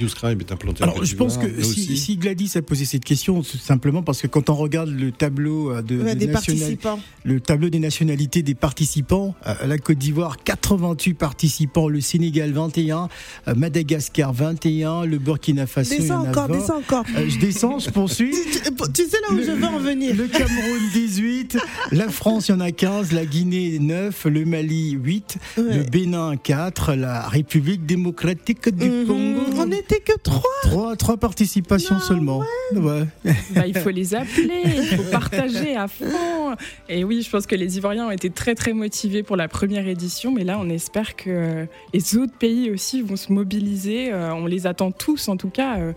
YouScribe 0.00 0.40
est 0.40 0.52
implanté 0.52 0.82
en 0.82 0.84
Alors, 0.84 0.96
Côte 0.96 1.04
je 1.06 1.16
pense 1.16 1.38
que 1.38 1.62
si, 1.62 2.16
Gladys 2.16 2.52
a 2.56 2.62
posé 2.62 2.84
cette 2.84 3.04
question, 3.04 3.42
c'est 3.42 3.60
simplement 3.60 4.02
parce 4.02 4.22
que 4.22 4.26
quand 4.26 4.48
on 4.50 4.54
regarde 4.54 4.88
le 4.90 5.12
tableau 5.12 5.70
euh, 5.72 5.82
de, 5.82 5.96
Ouais, 6.02 6.14
de 6.14 6.20
des 6.20 6.26
national- 6.26 6.32
participants. 6.60 7.00
le 7.24 7.40
tableau 7.40 7.68
des 7.68 7.78
nationalités 7.78 8.42
des 8.42 8.54
participants, 8.54 9.34
euh, 9.46 9.54
la 9.66 9.78
Côte 9.78 9.98
d'Ivoire 9.98 10.36
88 10.42 11.14
participants, 11.14 11.88
le 11.88 12.00
Sénégal 12.00 12.52
21, 12.52 13.08
euh, 13.48 13.54
Madagascar 13.54 14.32
21, 14.32 15.04
le 15.04 15.18
Burkina 15.18 15.66
Faso 15.66 15.94
Descends 15.96 16.26
encore, 16.28 16.48
20. 16.48 16.58
descends 16.58 16.78
encore. 16.78 17.04
Euh, 17.16 17.28
je 17.28 17.38
descends, 17.38 17.78
je 17.78 17.90
poursuis. 17.90 18.34
Tu, 18.54 18.60
tu- 18.60 18.92
tu 19.04 19.10
sais 19.10 19.16
là 19.28 19.34
où 19.34 19.38
je 19.38 19.50
veux 19.50 19.64
en 19.64 19.78
venir. 19.78 20.14
Le 20.16 20.26
Cameroun 20.26 20.80
18, 20.92 21.58
la 21.92 22.08
France 22.08 22.48
il 22.48 22.52
y 22.52 22.54
en 22.54 22.60
a 22.60 22.70
15, 22.72 23.12
la 23.12 23.24
Guinée 23.26 23.78
9, 23.78 24.24
le 24.26 24.44
Mali 24.44 24.92
8, 24.92 25.36
le. 25.56 25.82
Bénin 25.90 26.36
4, 26.36 26.94
la 26.94 27.28
République 27.28 27.84
démocratique 27.86 28.68
du 28.74 28.88
Mhm. 28.88 29.06
Congo 29.06 29.40
On 29.56 29.70
n'était 29.74 30.00
que 30.00 30.16
trois. 30.22 30.42
3, 30.62 30.96
trois 30.96 31.16
participations 31.16 31.98
seulement. 32.00 32.42
Ouais. 32.74 33.04
Bah, 33.54 33.66
il 33.66 33.76
faut 33.76 33.90
les 33.90 34.14
appeler, 34.14 34.62
il 34.64 34.96
faut 34.96 35.10
partager 35.10 35.76
à 35.76 35.86
fond. 35.86 36.56
Et 36.88 37.04
oui, 37.04 37.22
je 37.22 37.30
pense 37.30 37.46
que 37.46 37.54
les 37.54 37.76
Ivoiriens 37.76 38.06
ont 38.06 38.10
été 38.10 38.30
très 38.30 38.54
très 38.54 38.72
motivés 38.72 39.22
pour 39.22 39.36
la 39.36 39.48
première 39.48 39.86
édition, 39.86 40.32
mais 40.32 40.44
là 40.44 40.58
on 40.60 40.68
espère 40.68 41.14
que 41.16 41.30
euh, 41.30 41.66
les 41.92 42.16
autres 42.16 42.36
pays 42.36 42.70
aussi 42.70 43.02
vont 43.02 43.16
se 43.16 43.32
mobiliser. 43.32 44.12
Euh, 44.12 44.34
On 44.34 44.46
les 44.46 44.66
attend 44.66 44.90
tous 44.90 45.28
en 45.28 45.36
tout 45.36 45.50
cas, 45.50 45.78
euh, 45.78 45.92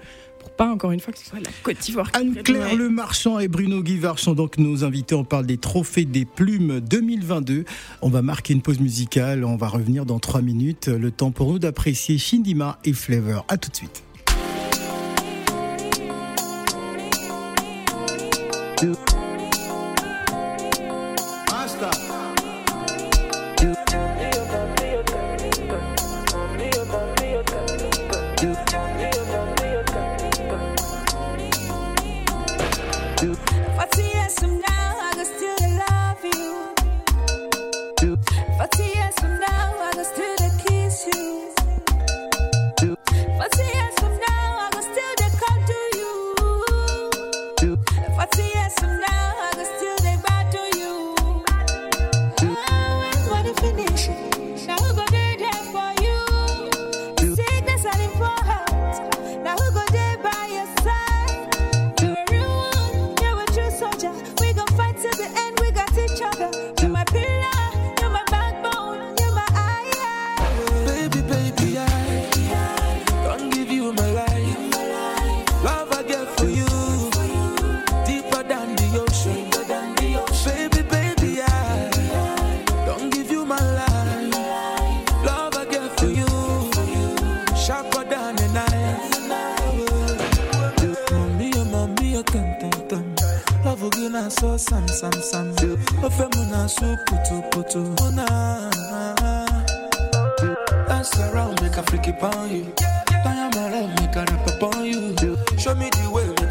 pas 0.57 0.69
encore 0.69 0.91
une 0.91 0.99
fois 0.99 1.13
que 1.13 1.19
ce 1.19 1.25
soit 1.25 1.39
la 1.39 1.51
Côte 1.63 1.77
d'Ivoire. 1.79 2.09
Anne-Claire 2.13 2.75
Le 2.75 2.89
Marchand 2.89 3.39
et 3.39 3.47
Bruno 3.47 3.81
Guivard 3.83 4.19
sont 4.19 4.33
donc 4.33 4.57
nos 4.57 4.83
invités. 4.83 5.15
On 5.15 5.23
parle 5.23 5.45
des 5.45 5.57
trophées 5.57 6.05
des 6.05 6.25
plumes 6.25 6.79
2022. 6.79 7.63
On 8.01 8.09
va 8.09 8.21
marquer 8.21 8.53
une 8.53 8.61
pause 8.61 8.79
musicale. 8.79 9.45
On 9.45 9.55
va 9.55 9.67
revenir 9.67 10.05
dans 10.05 10.19
trois 10.19 10.41
minutes. 10.41 10.87
Le 10.87 11.11
temps 11.11 11.31
pour 11.31 11.51
nous 11.51 11.59
d'apprécier 11.59 12.17
Shindima 12.17 12.79
et 12.83 12.93
Flavor. 12.93 13.45
À 13.47 13.57
tout 13.57 13.69
de 13.69 13.75
suite. 13.75 14.03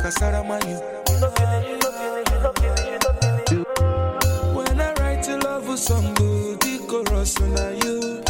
Kasara 0.07 0.41
Mayu. 0.47 0.79
When 4.55 4.81
I 4.81 4.93
write 5.01 5.27
a 5.27 5.37
love 5.39 5.77
song, 5.77 6.15
the 6.15 6.79
chorus 6.87 7.35
on 7.41 7.57
you. 7.83 8.23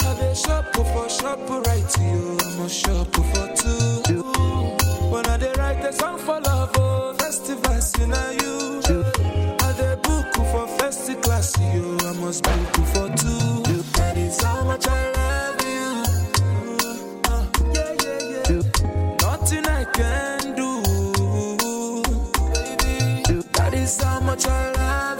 I 0.00 0.14
be 0.18 0.34
shop 0.34 0.74
for 0.74 1.08
shop 1.10 1.40
write 1.66 1.88
to 1.90 2.00
you, 2.00 2.38
I'm 2.40 2.60
a 2.64 2.68
shop 2.70 3.14
for 3.14 3.48
two. 3.54 4.22
When 5.12 5.26
I 5.26 5.52
write 5.58 5.84
a 5.84 5.92
song 5.92 6.18
for 6.18 6.40
love, 6.40 6.72
oh, 6.78 7.12
festivals 7.18 7.92
in 8.00 8.08
you. 8.40 8.80
I 9.60 9.72
a 9.84 9.96
book 9.98 10.34
for 10.46 10.66
first 10.78 11.20
class, 11.20 11.52
you, 11.58 11.98
I 12.00 12.12
must 12.14 12.44
book 12.44 12.76
for 12.94 13.08
two. 13.14 13.82
That 13.92 14.16
is 14.16 14.42
how 14.42 14.64
much 14.64 14.88
I 14.88 15.12
love 15.12 15.60
you. 15.60 15.63
Shindima 24.36 25.13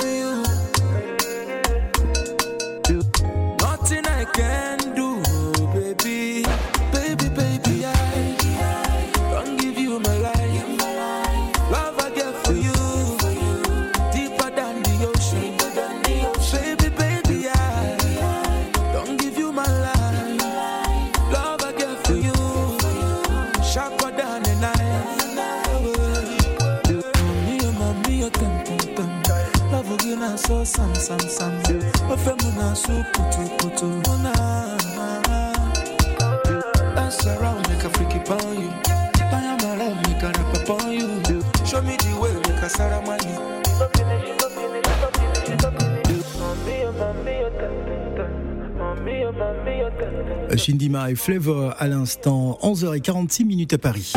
Flavor 51.17 51.75
à 51.79 51.89
l'instant, 51.89 52.59
11h46 52.63 53.45
minutes 53.45 53.73
à 53.75 53.79
Paris. 53.79 54.13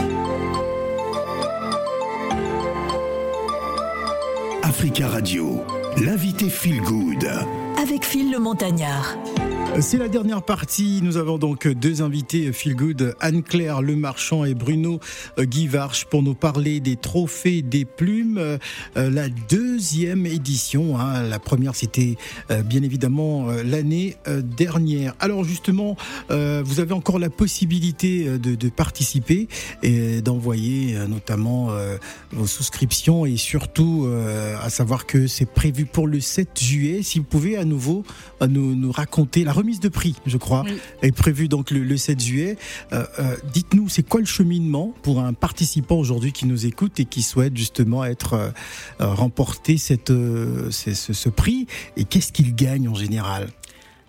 Africa 4.63 5.07
Radio, 5.07 5.63
l'invité 6.03 6.49
Feel 6.49 6.81
Good. 6.81 7.27
Avec 7.81 8.05
Phil 8.05 8.31
le 8.31 8.39
Montagnard. 8.39 9.15
C'est 9.79 9.99
la 9.99 10.07
dernière 10.07 10.41
partie. 10.41 11.01
Nous 11.03 11.17
avons 11.17 11.37
donc 11.37 11.67
deux 11.67 12.01
invités 12.01 12.51
Feel 12.51 12.75
Good, 12.75 13.15
Anne-Claire 13.19 13.83
Lemarchand 13.83 14.43
et 14.43 14.55
Bruno 14.55 14.99
Guivarch 15.39 16.05
pour 16.05 16.23
nous 16.23 16.33
parler 16.33 16.79
des 16.79 16.95
trophées 16.95 17.61
des 17.61 17.85
plumes. 17.85 18.39
Euh, 18.39 18.57
la 18.95 19.29
deuxième 19.29 20.25
édition, 20.25 20.99
hein. 20.99 21.21
la 21.21 21.37
première 21.37 21.75
c'était 21.75 22.17
euh, 22.49 22.63
bien 22.63 22.81
évidemment 22.81 23.49
euh, 23.49 23.61
l'année 23.61 24.17
dernière. 24.57 25.13
Alors 25.19 25.43
justement, 25.43 25.95
vous 26.29 26.79
avez 26.79 26.93
encore 26.93 27.19
la 27.19 27.29
possibilité 27.29 28.25
de, 28.39 28.55
de 28.55 28.69
participer 28.69 29.47
et 29.83 30.21
d'envoyer 30.21 30.97
notamment 31.07 31.69
vos 32.31 32.47
souscriptions 32.47 33.25
et 33.25 33.37
surtout 33.37 34.09
à 34.61 34.69
savoir 34.69 35.05
que 35.05 35.27
c'est 35.27 35.45
prévu 35.45 35.85
pour 35.85 36.07
le 36.07 36.19
7 36.19 36.59
juillet. 36.59 37.03
Si 37.03 37.19
vous 37.19 37.25
pouvez 37.25 37.57
à 37.57 37.65
nouveau 37.65 38.03
nous, 38.41 38.75
nous 38.75 38.91
raconter 38.91 39.43
la 39.43 39.53
remise 39.53 39.66
de 39.75 39.89
prix, 39.89 40.15
je 40.25 40.37
crois, 40.37 40.63
est 41.01 41.11
prévue 41.11 41.47
donc 41.47 41.71
le, 41.71 41.97
7 41.97 42.19
juillet. 42.19 42.57
Euh, 42.93 43.05
euh, 43.19 43.35
dites-nous, 43.53 43.89
c'est 43.89 44.07
quoi 44.07 44.19
le 44.19 44.25
cheminement 44.25 44.93
pour 45.03 45.19
un 45.19 45.33
participant 45.33 45.97
aujourd'hui 45.97 46.31
qui 46.31 46.45
nous 46.45 46.65
écoute 46.65 46.99
et 46.99 47.05
qui 47.05 47.21
souhaite 47.21 47.55
justement 47.55 48.05
être 48.05 48.33
euh, 48.33 48.49
remporter 48.99 49.77
cette, 49.77 50.09
ce, 50.09 50.93
ce 50.93 51.29
prix 51.29 51.67
et 51.97 52.05
qu'est-ce 52.05 52.31
qu'il 52.31 52.55
gagne 52.55 52.87
en 52.87 52.95
général? 52.95 53.47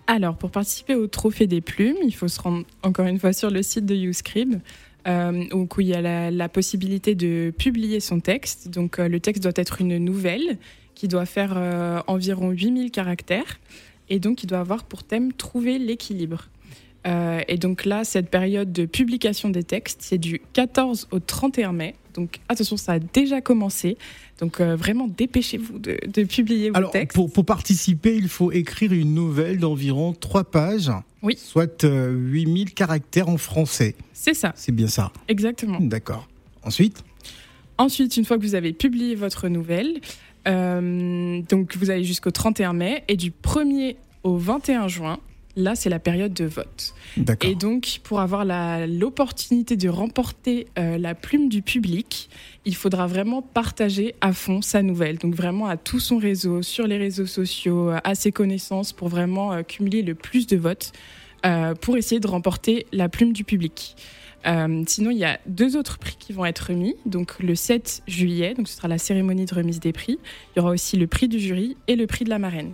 Alors, 0.07 0.35
pour 0.35 0.49
participer 0.49 0.95
au 0.95 1.07
Trophée 1.07 1.45
des 1.45 1.61
Plumes, 1.61 1.97
il 2.03 2.15
faut 2.15 2.27
se 2.27 2.41
rendre 2.41 2.65
encore 2.81 3.05
une 3.05 3.19
fois 3.19 3.33
sur 3.33 3.51
le 3.51 3.61
site 3.61 3.85
de 3.85 3.95
YouScribe. 3.95 4.59
Euh, 5.07 5.45
où 5.53 5.65
il 5.79 5.87
y 5.87 5.93
a 5.93 6.01
la, 6.01 6.29
la, 6.29 6.49
possibilité 6.49 7.15
de 7.15 7.53
publier 7.57 8.01
son 8.01 8.19
texte. 8.19 8.67
Donc 8.67 8.97
le 8.97 9.19
texte 9.21 9.41
doit 9.41 9.53
être 9.55 9.79
une 9.79 9.97
nouvelle 9.97 10.57
qui 10.93 11.07
doit 11.07 11.25
faire 11.25 12.03
environ 12.07 12.49
8000 12.49 12.91
caractères 12.91 13.59
et 14.09 14.19
donc 14.19 14.43
il 14.43 14.47
doit 14.47 14.59
avoir 14.59 14.83
pour 14.83 15.03
thème 15.03 15.33
trouver 15.33 15.79
l'équilibre. 15.79 16.47
Euh, 17.07 17.41
et 17.47 17.57
donc 17.57 17.85
là, 17.85 18.03
cette 18.03 18.29
période 18.29 18.73
de 18.73 18.85
publication 18.85 19.49
des 19.49 19.63
textes, 19.63 19.99
c'est 20.01 20.17
du 20.17 20.41
14 20.53 21.07
au 21.11 21.19
31 21.19 21.71
mai. 21.71 21.95
Donc 22.13 22.39
attention, 22.49 22.75
ça 22.75 22.93
a 22.93 22.99
déjà 22.99 23.39
commencé. 23.39 23.97
Donc 24.39 24.59
euh, 24.59 24.75
vraiment, 24.75 25.07
dépêchez-vous 25.07 25.79
de, 25.79 26.23
publier 26.23 26.69
vos 26.69 26.77
Alors, 26.77 26.91
textes. 26.91 27.15
Pour, 27.15 27.31
pour 27.31 27.45
participer, 27.45 28.15
il 28.15 28.27
faut 28.27 28.51
écrire 28.51 28.91
une 28.91 29.13
nouvelle 29.13 29.59
d'environ 29.59 30.13
3 30.13 30.43
pages. 30.45 30.91
Oui. 31.21 31.37
Soit 31.37 31.83
8000 31.83 32.67
euh, 32.67 32.71
caractères 32.73 33.29
en 33.29 33.37
français. 33.37 33.95
C'est 34.13 34.33
ça. 34.33 34.51
C'est 34.55 34.73
bien 34.73 34.87
ça. 34.87 35.11
Exactement. 35.27 35.79
D'accord. 35.79 36.27
Ensuite? 36.63 37.03
Ensuite, 37.77 38.17
une 38.17 38.25
fois 38.25 38.37
que 38.37 38.41
vous 38.41 38.55
avez 38.55 38.73
publié 38.73 39.15
votre 39.15 39.47
nouvelle, 39.47 40.01
donc 40.45 41.75
vous 41.75 41.89
allez 41.89 42.03
jusqu'au 42.03 42.31
31 42.31 42.73
mai 42.73 43.03
et 43.07 43.17
du 43.17 43.31
1er 43.31 43.95
au 44.23 44.37
21 44.37 44.87
juin, 44.87 45.19
là 45.55 45.75
c'est 45.75 45.89
la 45.89 45.99
période 45.99 46.33
de 46.33 46.45
vote. 46.45 46.93
Et 47.41 47.55
donc 47.55 47.99
pour 48.03 48.19
avoir 48.19 48.45
l'opportunité 48.87 49.75
de 49.75 49.89
remporter 49.89 50.67
euh, 50.77 50.97
la 50.97 51.15
plume 51.15 51.49
du 51.49 51.61
public, 51.61 52.29
il 52.65 52.75
faudra 52.75 53.07
vraiment 53.07 53.41
partager 53.41 54.15
à 54.21 54.33
fond 54.33 54.61
sa 54.61 54.81
nouvelle. 54.81 55.17
Donc 55.17 55.35
vraiment 55.35 55.67
à 55.67 55.77
tout 55.77 55.99
son 55.99 56.17
réseau, 56.17 56.61
sur 56.61 56.87
les 56.87 56.97
réseaux 56.97 57.25
sociaux, 57.25 57.91
à 58.03 58.15
ses 58.15 58.31
connaissances 58.31 58.93
pour 58.93 59.07
vraiment 59.07 59.53
euh, 59.53 59.63
cumuler 59.63 60.01
le 60.01 60.15
plus 60.15 60.47
de 60.47 60.57
votes 60.57 60.91
pour 61.79 61.95
essayer 61.95 62.19
de 62.19 62.27
remporter 62.27 62.85
la 62.91 63.07
plume 63.07 63.31
du 63.31 63.45
public. 63.45 63.95
Euh, 64.45 64.83
sinon, 64.87 65.11
il 65.11 65.17
y 65.17 65.25
a 65.25 65.39
deux 65.45 65.75
autres 65.77 65.97
prix 65.97 66.15
qui 66.19 66.33
vont 66.33 66.45
être 66.45 66.69
remis. 66.69 66.95
Donc 67.05 67.39
le 67.39 67.55
7 67.55 68.03
juillet, 68.07 68.53
donc 68.53 68.67
ce 68.67 68.77
sera 68.77 68.87
la 68.87 68.97
cérémonie 68.97 69.45
de 69.45 69.53
remise 69.53 69.79
des 69.79 69.93
prix. 69.93 70.19
Il 70.55 70.59
y 70.59 70.61
aura 70.61 70.71
aussi 70.71 70.97
le 70.97 71.07
prix 71.07 71.27
du 71.27 71.39
jury 71.39 71.77
et 71.87 71.95
le 71.95 72.07
prix 72.07 72.25
de 72.25 72.29
la 72.29 72.39
marraine. 72.39 72.73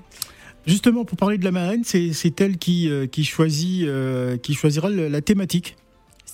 Justement, 0.66 1.06
pour 1.06 1.18
parler 1.18 1.38
de 1.38 1.44
la 1.44 1.52
marraine, 1.52 1.84
c'est 1.84 2.42
elle 2.42 2.58
qui, 2.58 2.90
euh, 2.90 3.06
choisit, 3.24 3.88
qui 4.42 4.54
choisira 4.54 4.90
la 4.90 5.22
thématique. 5.22 5.76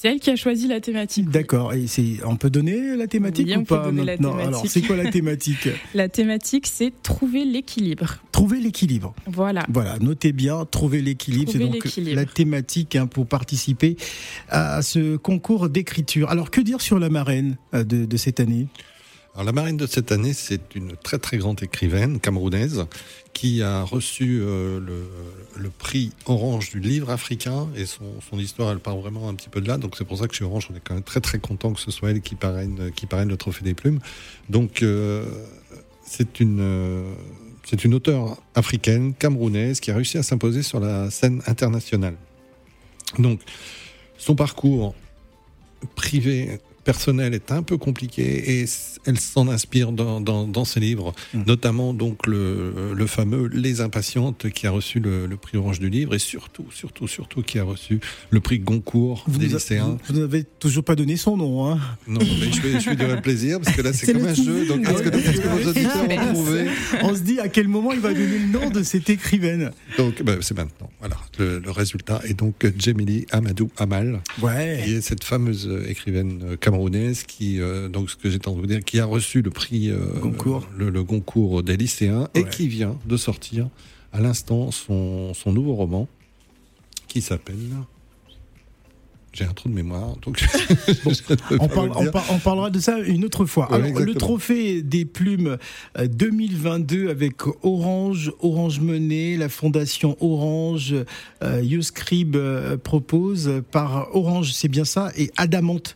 C'est 0.02 0.08
elle 0.08 0.20
qui 0.20 0.32
a 0.32 0.36
choisi 0.36 0.68
la 0.68 0.82
thématique. 0.82 1.30
D'accord. 1.30 1.76
Et 1.76 1.86
c'est, 1.86 2.26
on 2.26 2.36
peut 2.36 2.50
donner 2.50 2.96
la 2.96 3.06
thématique 3.06 3.56
ou 3.56 3.64
pas 3.64 3.86
Alors, 3.86 4.66
c'est 4.66 4.82
quoi 4.82 4.96
la 4.96 5.12
thématique? 5.12 5.70
La 5.94 6.10
thématique, 6.10 6.66
c'est 6.66 6.92
trouver 7.04 7.46
l'équilibre. 7.46 8.18
Trouver 8.32 8.60
l'équilibre. 8.60 9.14
Voilà. 9.28 9.64
Voilà. 9.70 10.00
Notez 10.00 10.32
bien, 10.32 10.66
trouver 10.66 11.04
l'équilibre. 11.04 11.52
C'est 11.52 11.60
donc 11.60 11.88
la 11.98 12.26
thématique 12.26 12.96
hein, 12.96 13.06
pour 13.06 13.28
participer 13.28 13.96
à 14.50 14.82
ce 14.82 15.18
concours 15.18 15.70
d'écriture. 15.70 16.32
Alors, 16.32 16.50
que 16.50 16.62
dire 16.62 16.82
sur 16.82 16.98
la 16.98 17.10
marraine 17.10 17.58
euh, 17.76 17.84
de 17.84 18.18
cette 18.18 18.40
année? 18.40 18.70
Alors, 19.34 19.46
la 19.46 19.54
marraine 19.54 19.78
de 19.78 19.88
cette 19.88 20.12
année, 20.12 20.34
c'est 20.34 20.76
une 20.76 20.98
très 20.98 21.18
très 21.18 21.38
grande 21.38 21.64
écrivaine 21.64 22.20
camerounaise 22.20 22.86
qui 23.32 23.64
a 23.64 23.82
reçu 23.84 24.42
euh, 24.42 24.82
le, 25.56 25.70
prix 25.70 26.12
Orange 26.26 26.72
du 26.72 26.82
livre 26.82 27.10
africain 27.10 27.70
et 27.78 27.86
son, 27.86 28.04
histoire, 28.38 28.72
elle 28.72 28.80
part 28.80 28.98
vraiment 28.98 29.30
un 29.30 29.36
petit 29.36 29.48
peu 29.48 29.62
de 29.62 29.70
là. 29.70 29.78
Donc 29.78 29.96
c'est 29.98 30.04
pour 30.04 30.18
ça 30.18 30.28
que 30.28 30.36
chez 30.36 30.44
Orange, 30.44 30.68
on 30.70 30.76
est 30.76 30.82
quand 30.84 30.96
même 30.96 31.04
très 31.04 31.22
très 31.22 31.40
content 31.40 31.72
que 31.72 31.80
ce 31.80 31.92
soit 31.92 32.12
elle 32.12 32.22
qui 32.22 32.36
parraine, 32.36 32.92
qui 32.94 33.08
le 33.10 33.38
Trophée 33.38 33.64
des 33.64 33.74
Plumes. 33.74 34.00
Donc 34.50 34.84
euh, 34.84 35.26
c'est 36.04 36.42
une 36.42 37.16
c'est 37.64 37.86
une 37.86 37.94
auteure 37.94 38.38
africaine 38.54 39.14
camerounaise 39.14 39.80
qui 39.80 39.92
a 39.92 39.96
réussi 39.96 40.18
à 40.18 40.24
s'imposer 40.24 40.62
sur 40.62 40.82
la 40.82 41.10
scène 41.10 41.42
internationale. 41.48 42.16
Donc 43.18 43.40
son 44.18 44.36
parcours 44.36 44.94
privé 45.96 46.60
personnel 46.84 47.34
est 47.34 47.52
un 47.52 47.64
peu 47.64 47.78
compliqué 47.78 48.62
et 48.62 48.66
elle 49.06 49.20
s'en 49.20 49.48
inspire 49.48 49.92
dans, 49.92 50.22
dans, 50.22 50.66
ses 50.66 50.80
livres, 50.80 51.14
mmh. 51.34 51.44
notamment 51.48 51.94
donc 51.94 52.28
le, 52.28 52.94
le, 52.94 53.08
fameux 53.08 53.48
Les 53.48 53.82
Impatientes 53.82 54.50
qui 54.50 54.68
a 54.68 54.72
reçu 54.72 55.00
le, 55.00 55.28
prix 55.38 55.58
Orange 55.58 55.80
du 55.80 55.90
livre 55.90 56.14
et 56.14 56.20
surtout, 56.20 56.66
surtout, 56.72 57.08
surtout 57.08 57.42
qui 57.42 57.60
a 57.60 57.64
reçu 57.64 58.00
le 58.30 58.40
prix 58.40 58.60
Goncourt 58.60 59.26
des 59.28 59.48
lycéens. 59.48 59.98
Vous 60.08 60.20
n'avez 60.20 60.44
toujours 60.44 60.84
pas 60.84 60.96
donné 60.96 61.18
son 61.18 61.38
nom, 61.38 61.70
hein 61.70 61.80
Non, 62.08 62.20
mais 62.20 62.52
je 62.52 62.62
vais, 62.62 62.80
je 62.80 62.90
vais 62.90 62.96
dire 62.96 63.16
le 63.16 63.22
plaisir 63.22 63.60
parce 63.60 63.76
que 63.76 63.82
là 63.82 63.94
c'est 63.94 64.12
comme 64.14 64.26
un 64.26 64.34
jeu. 64.34 64.68
Donc 64.68 64.88
est-ce 64.88 65.02
que, 65.04 65.10
est 65.10 65.42
que, 65.42 65.48
vos 65.48 65.70
auditeurs 65.70 66.04
ont 66.04 66.34
trouvé 66.34 66.68
On 67.02 67.16
se 67.16 67.22
dit 67.22 67.40
à 67.40 67.50
quel 67.50 67.68
moment 67.68 67.92
il 67.92 68.00
va 68.00 68.14
donner 68.14 68.40
le 68.40 68.48
nom 68.48 68.70
de 68.70 68.84
cette 68.84 69.10
écrivaine. 69.10 69.72
Donc 69.98 70.22
bah, 70.24 70.36
c'est 70.42 70.58
maintenant. 70.58 70.90
Voilà, 71.00 71.18
le, 71.40 71.62
résultat 71.72 72.22
est 72.26 72.34
donc 72.34 72.56
Jemili 72.78 73.26
Amadou 73.32 73.72
Amal, 73.78 74.22
ouais. 74.42 74.82
qui 74.84 74.96
est 74.96 75.02
cette 75.02 75.24
fameuse 75.24 75.70
écrivaine 75.88 76.58
camerounaise 76.72 77.24
qui, 77.24 77.60
euh, 77.60 77.90
donc 77.90 78.10
ce 78.10 78.16
que 78.16 78.30
j'étais 78.30 78.48
en 78.48 78.52
train 78.52 78.62
de 78.62 78.68
vous 78.68 78.74
dire, 78.74 78.84
qui 78.84 79.00
a 79.00 79.06
reçu 79.06 79.42
le 79.42 79.50
prix 79.50 79.90
euh, 79.90 80.20
Goncourt. 80.20 80.68
Le, 80.78 81.04
Goncourt 81.04 81.64
des 81.64 81.78
lycéens 81.78 82.30
et 82.34 82.46
qui 82.46 82.68
vient 82.68 82.98
de 83.06 83.18
sortir 83.18 83.68
à 84.14 84.22
l'instant 84.22 84.72
son, 84.72 85.34
son 85.34 85.52
nouveau 85.52 85.76
roman 85.76 86.08
qui 87.08 87.22
s'appelle 87.22 87.58
j'ai 89.34 89.46
un 89.46 89.54
trou 89.54 89.70
de 89.70 89.74
mémoire, 89.74 90.18
donc 90.18 90.44
on, 91.62 92.40
parlera 92.40 92.70
de 92.70 92.80
ça 92.82 93.00
une 93.00 93.24
autre 93.24 93.46
fois. 93.46 93.74
Alors, 93.74 93.98
le 93.98 94.14
trophée 94.14 94.82
des 94.82 95.06
plumes 95.06 95.58
2022 95.98 97.06
euh, 97.06 97.12
avec 97.12 97.36
Orange, 97.64 98.34
Orange 98.42 98.82
Money, 98.82 99.38
la 99.38 99.48
fondation 99.48 100.18
Orange, 100.20 100.94
euh, 101.44 101.62
YouScribe 101.64 102.36
propose 102.84 103.64
par 103.72 104.14
Orange, 104.14 104.52
c'est 104.52 104.68
bien 104.68 104.84
ça, 104.84 105.14
et 105.16 105.32
Adamante 105.38 105.96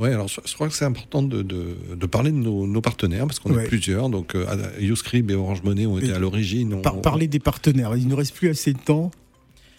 oui, 0.00 0.08
alors 0.08 0.28
je 0.28 0.54
crois 0.54 0.68
que 0.68 0.74
c'est 0.74 0.86
important 0.86 1.22
de, 1.22 1.42
de, 1.42 2.06
parler 2.06 2.30
de 2.30 2.36
nos, 2.36 2.80
partenaires, 2.80 3.26
parce 3.26 3.38
qu'on 3.38 3.56
est 3.58 3.68
plusieurs. 3.68 4.08
Donc, 4.08 4.34
euh, 4.34 4.46
YouScribe 4.80 5.30
et 5.30 5.34
Orange 5.34 5.62
Money 5.62 5.84
ont 5.84 5.98
été 5.98 6.12
à 6.12 6.18
l'origine. 6.18 6.80
parler 7.02 7.28
des 7.28 7.38
partenaires, 7.38 7.94
il 7.96 8.08
ne 8.08 8.14
reste 8.14 8.34
plus 8.34 8.48
assez 8.48 8.72
de 8.72 8.78
temps. 8.78 9.10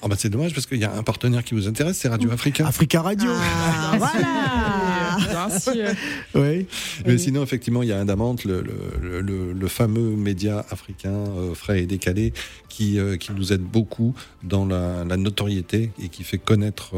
Ah 0.03 0.07
bah 0.07 0.15
c'est 0.17 0.29
dommage 0.29 0.53
parce 0.55 0.65
qu'il 0.65 0.79
y 0.79 0.83
a 0.83 0.93
un 0.95 1.03
partenaire 1.03 1.43
qui 1.43 1.53
vous 1.53 1.67
intéresse, 1.67 1.97
c'est 1.97 2.07
Radio 2.07 2.31
Africa. 2.31 2.67
Africa 2.67 3.01
Radio. 3.01 3.29
Ah, 3.31 3.97
voilà. 3.97 4.90
Bien 5.29 5.59
sûr. 5.59 5.87
Oui. 6.35 6.65
Mais 7.05 7.17
sinon, 7.17 7.43
effectivement, 7.43 7.83
il 7.83 7.89
y 7.89 7.91
a 7.91 7.99
Indamante, 7.99 8.45
le, 8.45 8.63
le, 9.01 9.53
le, 9.53 9.67
fameux 9.67 10.15
média 10.15 10.65
africain 10.69 11.13
euh, 11.13 11.53
frais 11.53 11.81
et 11.81 11.85
décalé, 11.85 12.33
qui, 12.69 12.99
euh, 12.99 13.17
qui 13.17 13.31
nous 13.31 13.53
aide 13.53 13.61
beaucoup 13.61 14.13
dans 14.43 14.65
la, 14.65 15.03
notoriété 15.17 15.91
et 16.01 16.09
qui 16.09 16.23
fait 16.23 16.37
connaître 16.37 16.95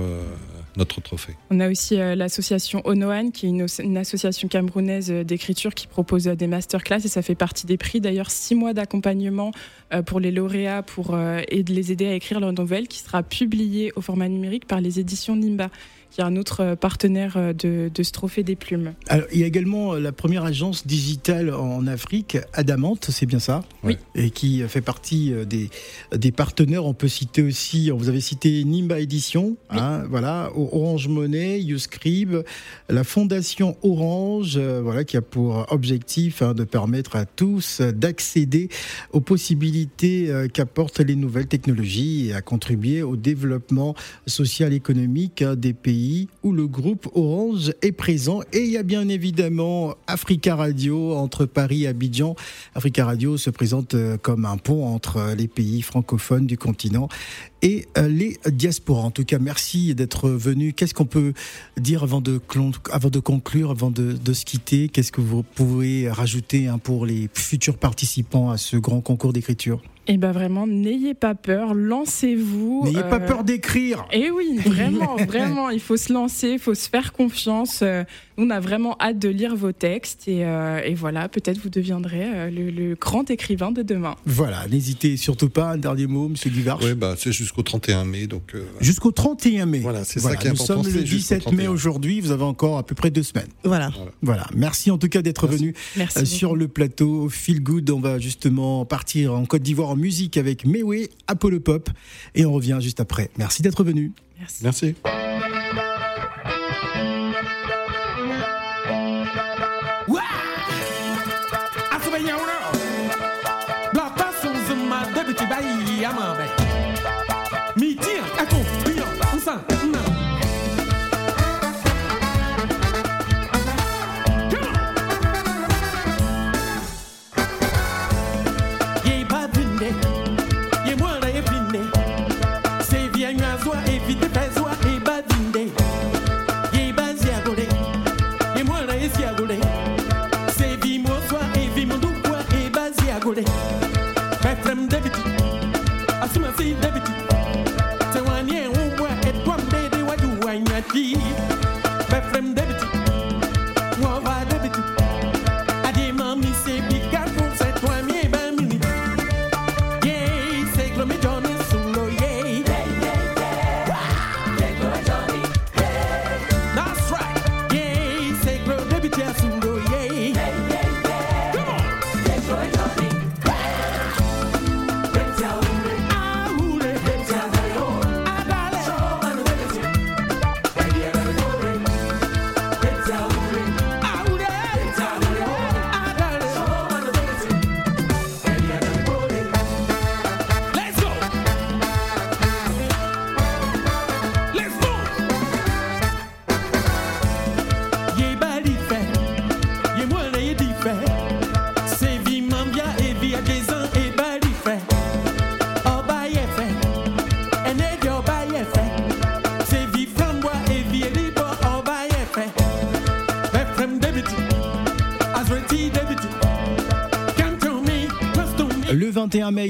notre 0.76 1.02
trophée. 1.02 1.36
On 1.50 1.60
a 1.60 1.70
aussi 1.70 2.00
euh, 2.00 2.16
l'association 2.16 2.82
Onoan, 2.86 3.32
qui 3.32 3.46
est 3.46 3.50
une, 3.50 3.98
association 3.98 4.48
camerounaise 4.48 5.12
euh, 5.12 5.24
d'écriture 5.24 5.74
qui 5.74 5.88
propose 5.88 6.28
euh, 6.28 6.36
des 6.36 6.48
masterclass 6.48 7.02
et 7.06 7.08
ça 7.08 7.22
fait 7.22 7.36
partie 7.36 7.68
des 7.68 7.78
prix. 7.78 8.02
D'ailleurs, 8.02 8.32
six 8.32 8.56
mois 8.56 8.74
d'accompagnement 8.74 9.52
pour 10.08 10.20
les 10.20 10.32
lauréats 10.32 10.82
pour 10.82 11.16
et 11.50 11.62
de 11.62 11.74
les 11.74 11.92
aider 11.92 12.08
à 12.08 12.16
écrire 12.16 12.40
leur 12.40 12.52
nouvelle 12.52 12.88
qui 12.88 13.00
sera 13.00 13.22
publiée 13.22 13.92
au 13.96 14.02
format 14.02 14.28
numérique 14.28 14.66
par 14.66 14.82
les 14.82 15.00
éditions 15.00 15.36
Nimba 15.36 15.70
qui 16.14 16.22
est 16.22 16.24
un 16.24 16.36
autre 16.36 16.62
euh, 16.62 16.76
partenaire 16.76 17.38
euh, 17.38 17.54
de, 17.54 17.90
de 17.94 18.04
ce 18.04 18.12
trophée 18.12 18.44
des 18.44 18.56
plumes. 18.56 18.94
Alors, 19.08 19.26
il 19.34 19.40
y 19.40 19.44
a 19.44 19.48
également 19.48 19.94
euh, 19.94 20.00
la 20.00 20.12
première 20.12 20.44
agence 20.44 20.86
digitale 20.86 21.52
en 21.52 21.88
Afrique, 21.88 22.38
Adamante, 22.54 23.08
c'est 23.10 23.26
bien 23.26 23.40
ça? 23.40 23.64
Oui. 23.84 23.98
Et 24.14 24.30
qui 24.30 24.62
fait 24.68 24.82
partie 24.82 25.34
des, 25.50 25.72
des 26.16 26.32
partenaires. 26.32 26.86
On 26.86 26.94
peut 26.94 27.08
citer 27.08 27.42
aussi, 27.42 27.90
vous 27.90 28.10
avez 28.10 28.22
cité 28.22 28.64
Nimba 28.64 29.00
Édition, 29.00 29.58
hein, 29.72 30.04
voilà, 30.08 30.52
Orange 30.56 31.08
Money, 31.08 31.62
YouScribe, 31.62 32.44
la 32.90 33.04
fondation 33.04 33.76
Orange, 33.82 34.58
voilà, 34.58 35.04
qui 35.04 35.18
a 35.18 35.22
pour 35.22 35.66
objectif 35.72 36.42
hein, 36.42 36.54
de 36.54 36.64
permettre 36.64 37.16
à 37.16 37.26
tous 37.26 37.82
d'accéder 37.82 38.70
aux 39.12 39.22
possibilités 39.22 40.32
qu'apportent 40.54 41.00
les 41.00 41.16
nouvelles 41.16 41.48
technologies 41.48 42.28
et 42.28 42.34
à 42.34 42.42
contribuer 42.42 43.02
au 43.02 43.16
développement 43.16 43.96
social 44.28 44.74
et 44.74 44.78
économique 44.78 45.42
hein, 45.42 45.56
des 45.56 45.74
pays 45.74 46.03
où 46.44 46.52
le 46.52 46.68
groupe 46.68 47.08
Orange 47.14 47.74
est 47.82 47.92
présent. 47.92 48.42
Et 48.52 48.60
il 48.60 48.72
y 48.72 48.78
a 48.78 48.84
bien 48.84 49.08
évidemment 49.08 49.96
Africa 50.08 50.56
Radio 50.56 51.14
entre 51.16 51.46
Paris 51.46 51.84
et 51.84 51.88
Abidjan. 51.88 52.36
Africa 52.76 53.06
Radio 53.06 53.38
se 53.38 53.50
présente 53.50 53.94
euh, 53.94 54.18
comme 54.18 54.46
un 54.46 54.58
pont 54.58 54.86
entre 54.86 55.34
les 55.38 55.48
pays 55.48 55.82
francophones 55.82 56.46
du 56.46 56.58
continent 56.58 57.08
et 57.62 57.88
euh, 57.98 58.08
les 58.08 58.38
diasporas. 58.52 59.04
En 59.04 59.12
tout 59.12 59.26
cas, 59.26 59.40
merci 59.40 59.96
d'être 59.96 60.30
venu. 60.30 60.74
Qu'est-ce 60.74 60.94
qu'on 60.94 61.06
peut 61.06 61.34
dire 61.80 62.04
avant 62.04 62.22
de, 62.22 62.40
avant 62.92 63.10
de 63.10 63.20
conclure, 63.20 63.72
avant 63.72 63.92
de, 63.92 64.34
se 64.34 64.46
quitter? 64.46 64.90
Qu'est-ce 64.90 65.12
que 65.12 65.22
vous 65.22 65.44
pouvez 65.44 66.10
rajouter 66.10 66.68
hein, 66.68 66.78
pour 66.78 67.06
les 67.06 67.30
futurs 67.34 67.78
participants 67.78 68.50
à 68.50 68.58
ce 68.58 68.78
grand 68.78 69.02
concours 69.02 69.34
d'écriture? 69.34 69.82
Eh 70.06 70.18
ben 70.18 70.34
vraiment, 70.34 70.68
n'ayez 70.68 71.14
pas 71.14 71.34
peur, 71.34 71.74
lancez-vous. 71.74 72.82
N'ayez 72.84 73.04
pas 73.04 73.22
euh, 73.22 73.26
peur 73.26 73.44
d'écrire. 73.46 74.06
Et 74.12 74.26
eh 74.26 74.32
oui, 74.32 74.58
vraiment, 74.58 75.16
vraiment, 75.28 75.70
il 75.70 75.80
faut 75.80 75.96
se 75.96 76.12
lancer, 76.12 76.50
il 76.50 76.60
faut 76.60 76.74
se 76.74 76.90
faire 76.90 77.14
confiance. 77.14 77.80
Euh, 77.84 78.04
on 78.38 78.50
a 78.50 78.60
vraiment 78.60 78.98
hâte 79.00 79.18
de 79.18 79.30
lire 79.30 79.56
vos 79.56 79.72
textes 79.72 80.28
et, 80.28 80.44
euh, 80.44 80.82
et 80.84 80.94
voilà, 80.94 81.30
peut-être 81.30 81.58
vous 81.60 81.70
deviendrez 81.70 82.52
le, 82.52 82.96
grand 82.96 83.30
écrivain 83.32 83.72
de 83.72 83.82
demain. 83.82 84.16
Voilà, 84.26 84.68
n'hésitez 84.68 85.16
surtout 85.16 85.50
pas. 85.50 85.72
Un 85.72 85.78
dernier 85.78 86.08
mot, 86.08 86.28
Monsieur 86.28 86.50
Duvarche. 86.50 86.84
Oui, 86.84 86.96
bah 86.96 87.16
c'est 87.18 87.32
jusqu'au 87.32 87.62
31 87.62 88.04
mai, 88.04 88.28
donc. 88.28 88.56
Jusqu'au 88.82 89.12
31 89.12 89.66
mai. 89.68 89.80
Voilà, 89.80 90.04
c'est 90.04 90.20
ça 90.20 90.36
qui 90.36 90.48
est 90.48 90.50
nous 90.50 90.56
important. 90.56 90.84
Nous 90.84 90.90
sommes 90.90 91.00
le 91.00 91.04
17 91.04 91.52
mai 91.54 91.68
aujourd'hui. 91.68 92.20
Vous 92.20 92.32
avez 92.32 92.44
encore 92.44 92.78
à 92.78 92.84
peu 92.84 92.96
près 92.96 93.10
deux 93.10 93.24
semaines. 93.24 93.48
Voilà. 93.64 93.90
Voilà. 94.22 94.48
Merci 94.54 94.92
en 94.92 94.98
tout 94.98 95.10
cas 95.10 95.22
d'être 95.22 95.48
venu 95.48 95.74
sur 96.26 96.58
le 96.58 96.68
plateau. 96.68 97.30
Feel 97.30 97.64
Good. 97.64 97.90
On 97.92 98.02
va 98.02 98.20
justement 98.20 98.84
partir 98.84 99.34
en 99.34 99.46
Côte 99.46 99.62
d'Ivoire 99.62 99.93
en 99.94 99.96
musique 99.96 100.38
avec 100.38 100.66
Mewe, 100.66 101.08
Apollo 101.28 101.60
Pop. 101.60 101.90
Et 102.36 102.46
on 102.46 102.52
revient 102.52 102.80
juste 102.82 103.00
après. 103.00 103.30
Merci 103.38 103.62
d'être 103.62 103.84
venu. 103.84 104.12
Merci. 104.40 104.64
Merci. 104.64 104.96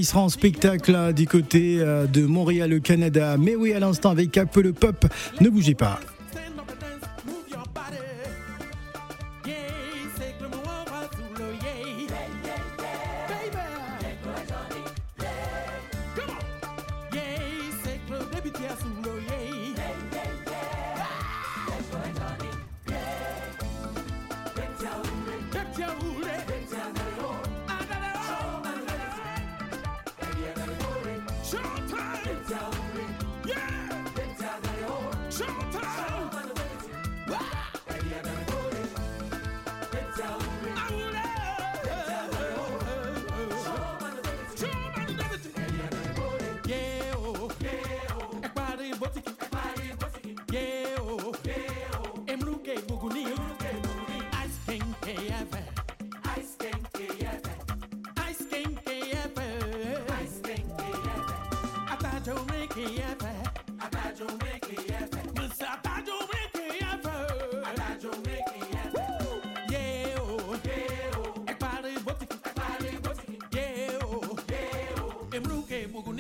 Il 0.04 0.06
sera 0.06 0.20
en 0.20 0.28
spectacle 0.28 1.14
du 1.14 1.26
côté 1.26 1.78
euh, 1.80 2.08
de 2.08 2.26
Montréal, 2.26 2.74
au 2.74 2.82
Canada. 2.82 3.38
Mais 3.40 3.56
oui, 3.56 3.72
à 3.72 3.80
l'instant, 3.80 4.10
avec 4.10 4.38
un 4.38 4.46
peu 4.46 4.62
le 4.62 4.74
pop, 4.74 5.06
ne 5.40 5.48
bougez 5.48 5.76
pas. 5.76 6.02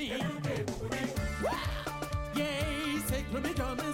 me. 0.10 0.12
Yay, 2.36 3.00
sacred 3.08 3.44
me 3.44 3.54
drumming. 3.54 3.93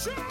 Shoot! 0.00 0.29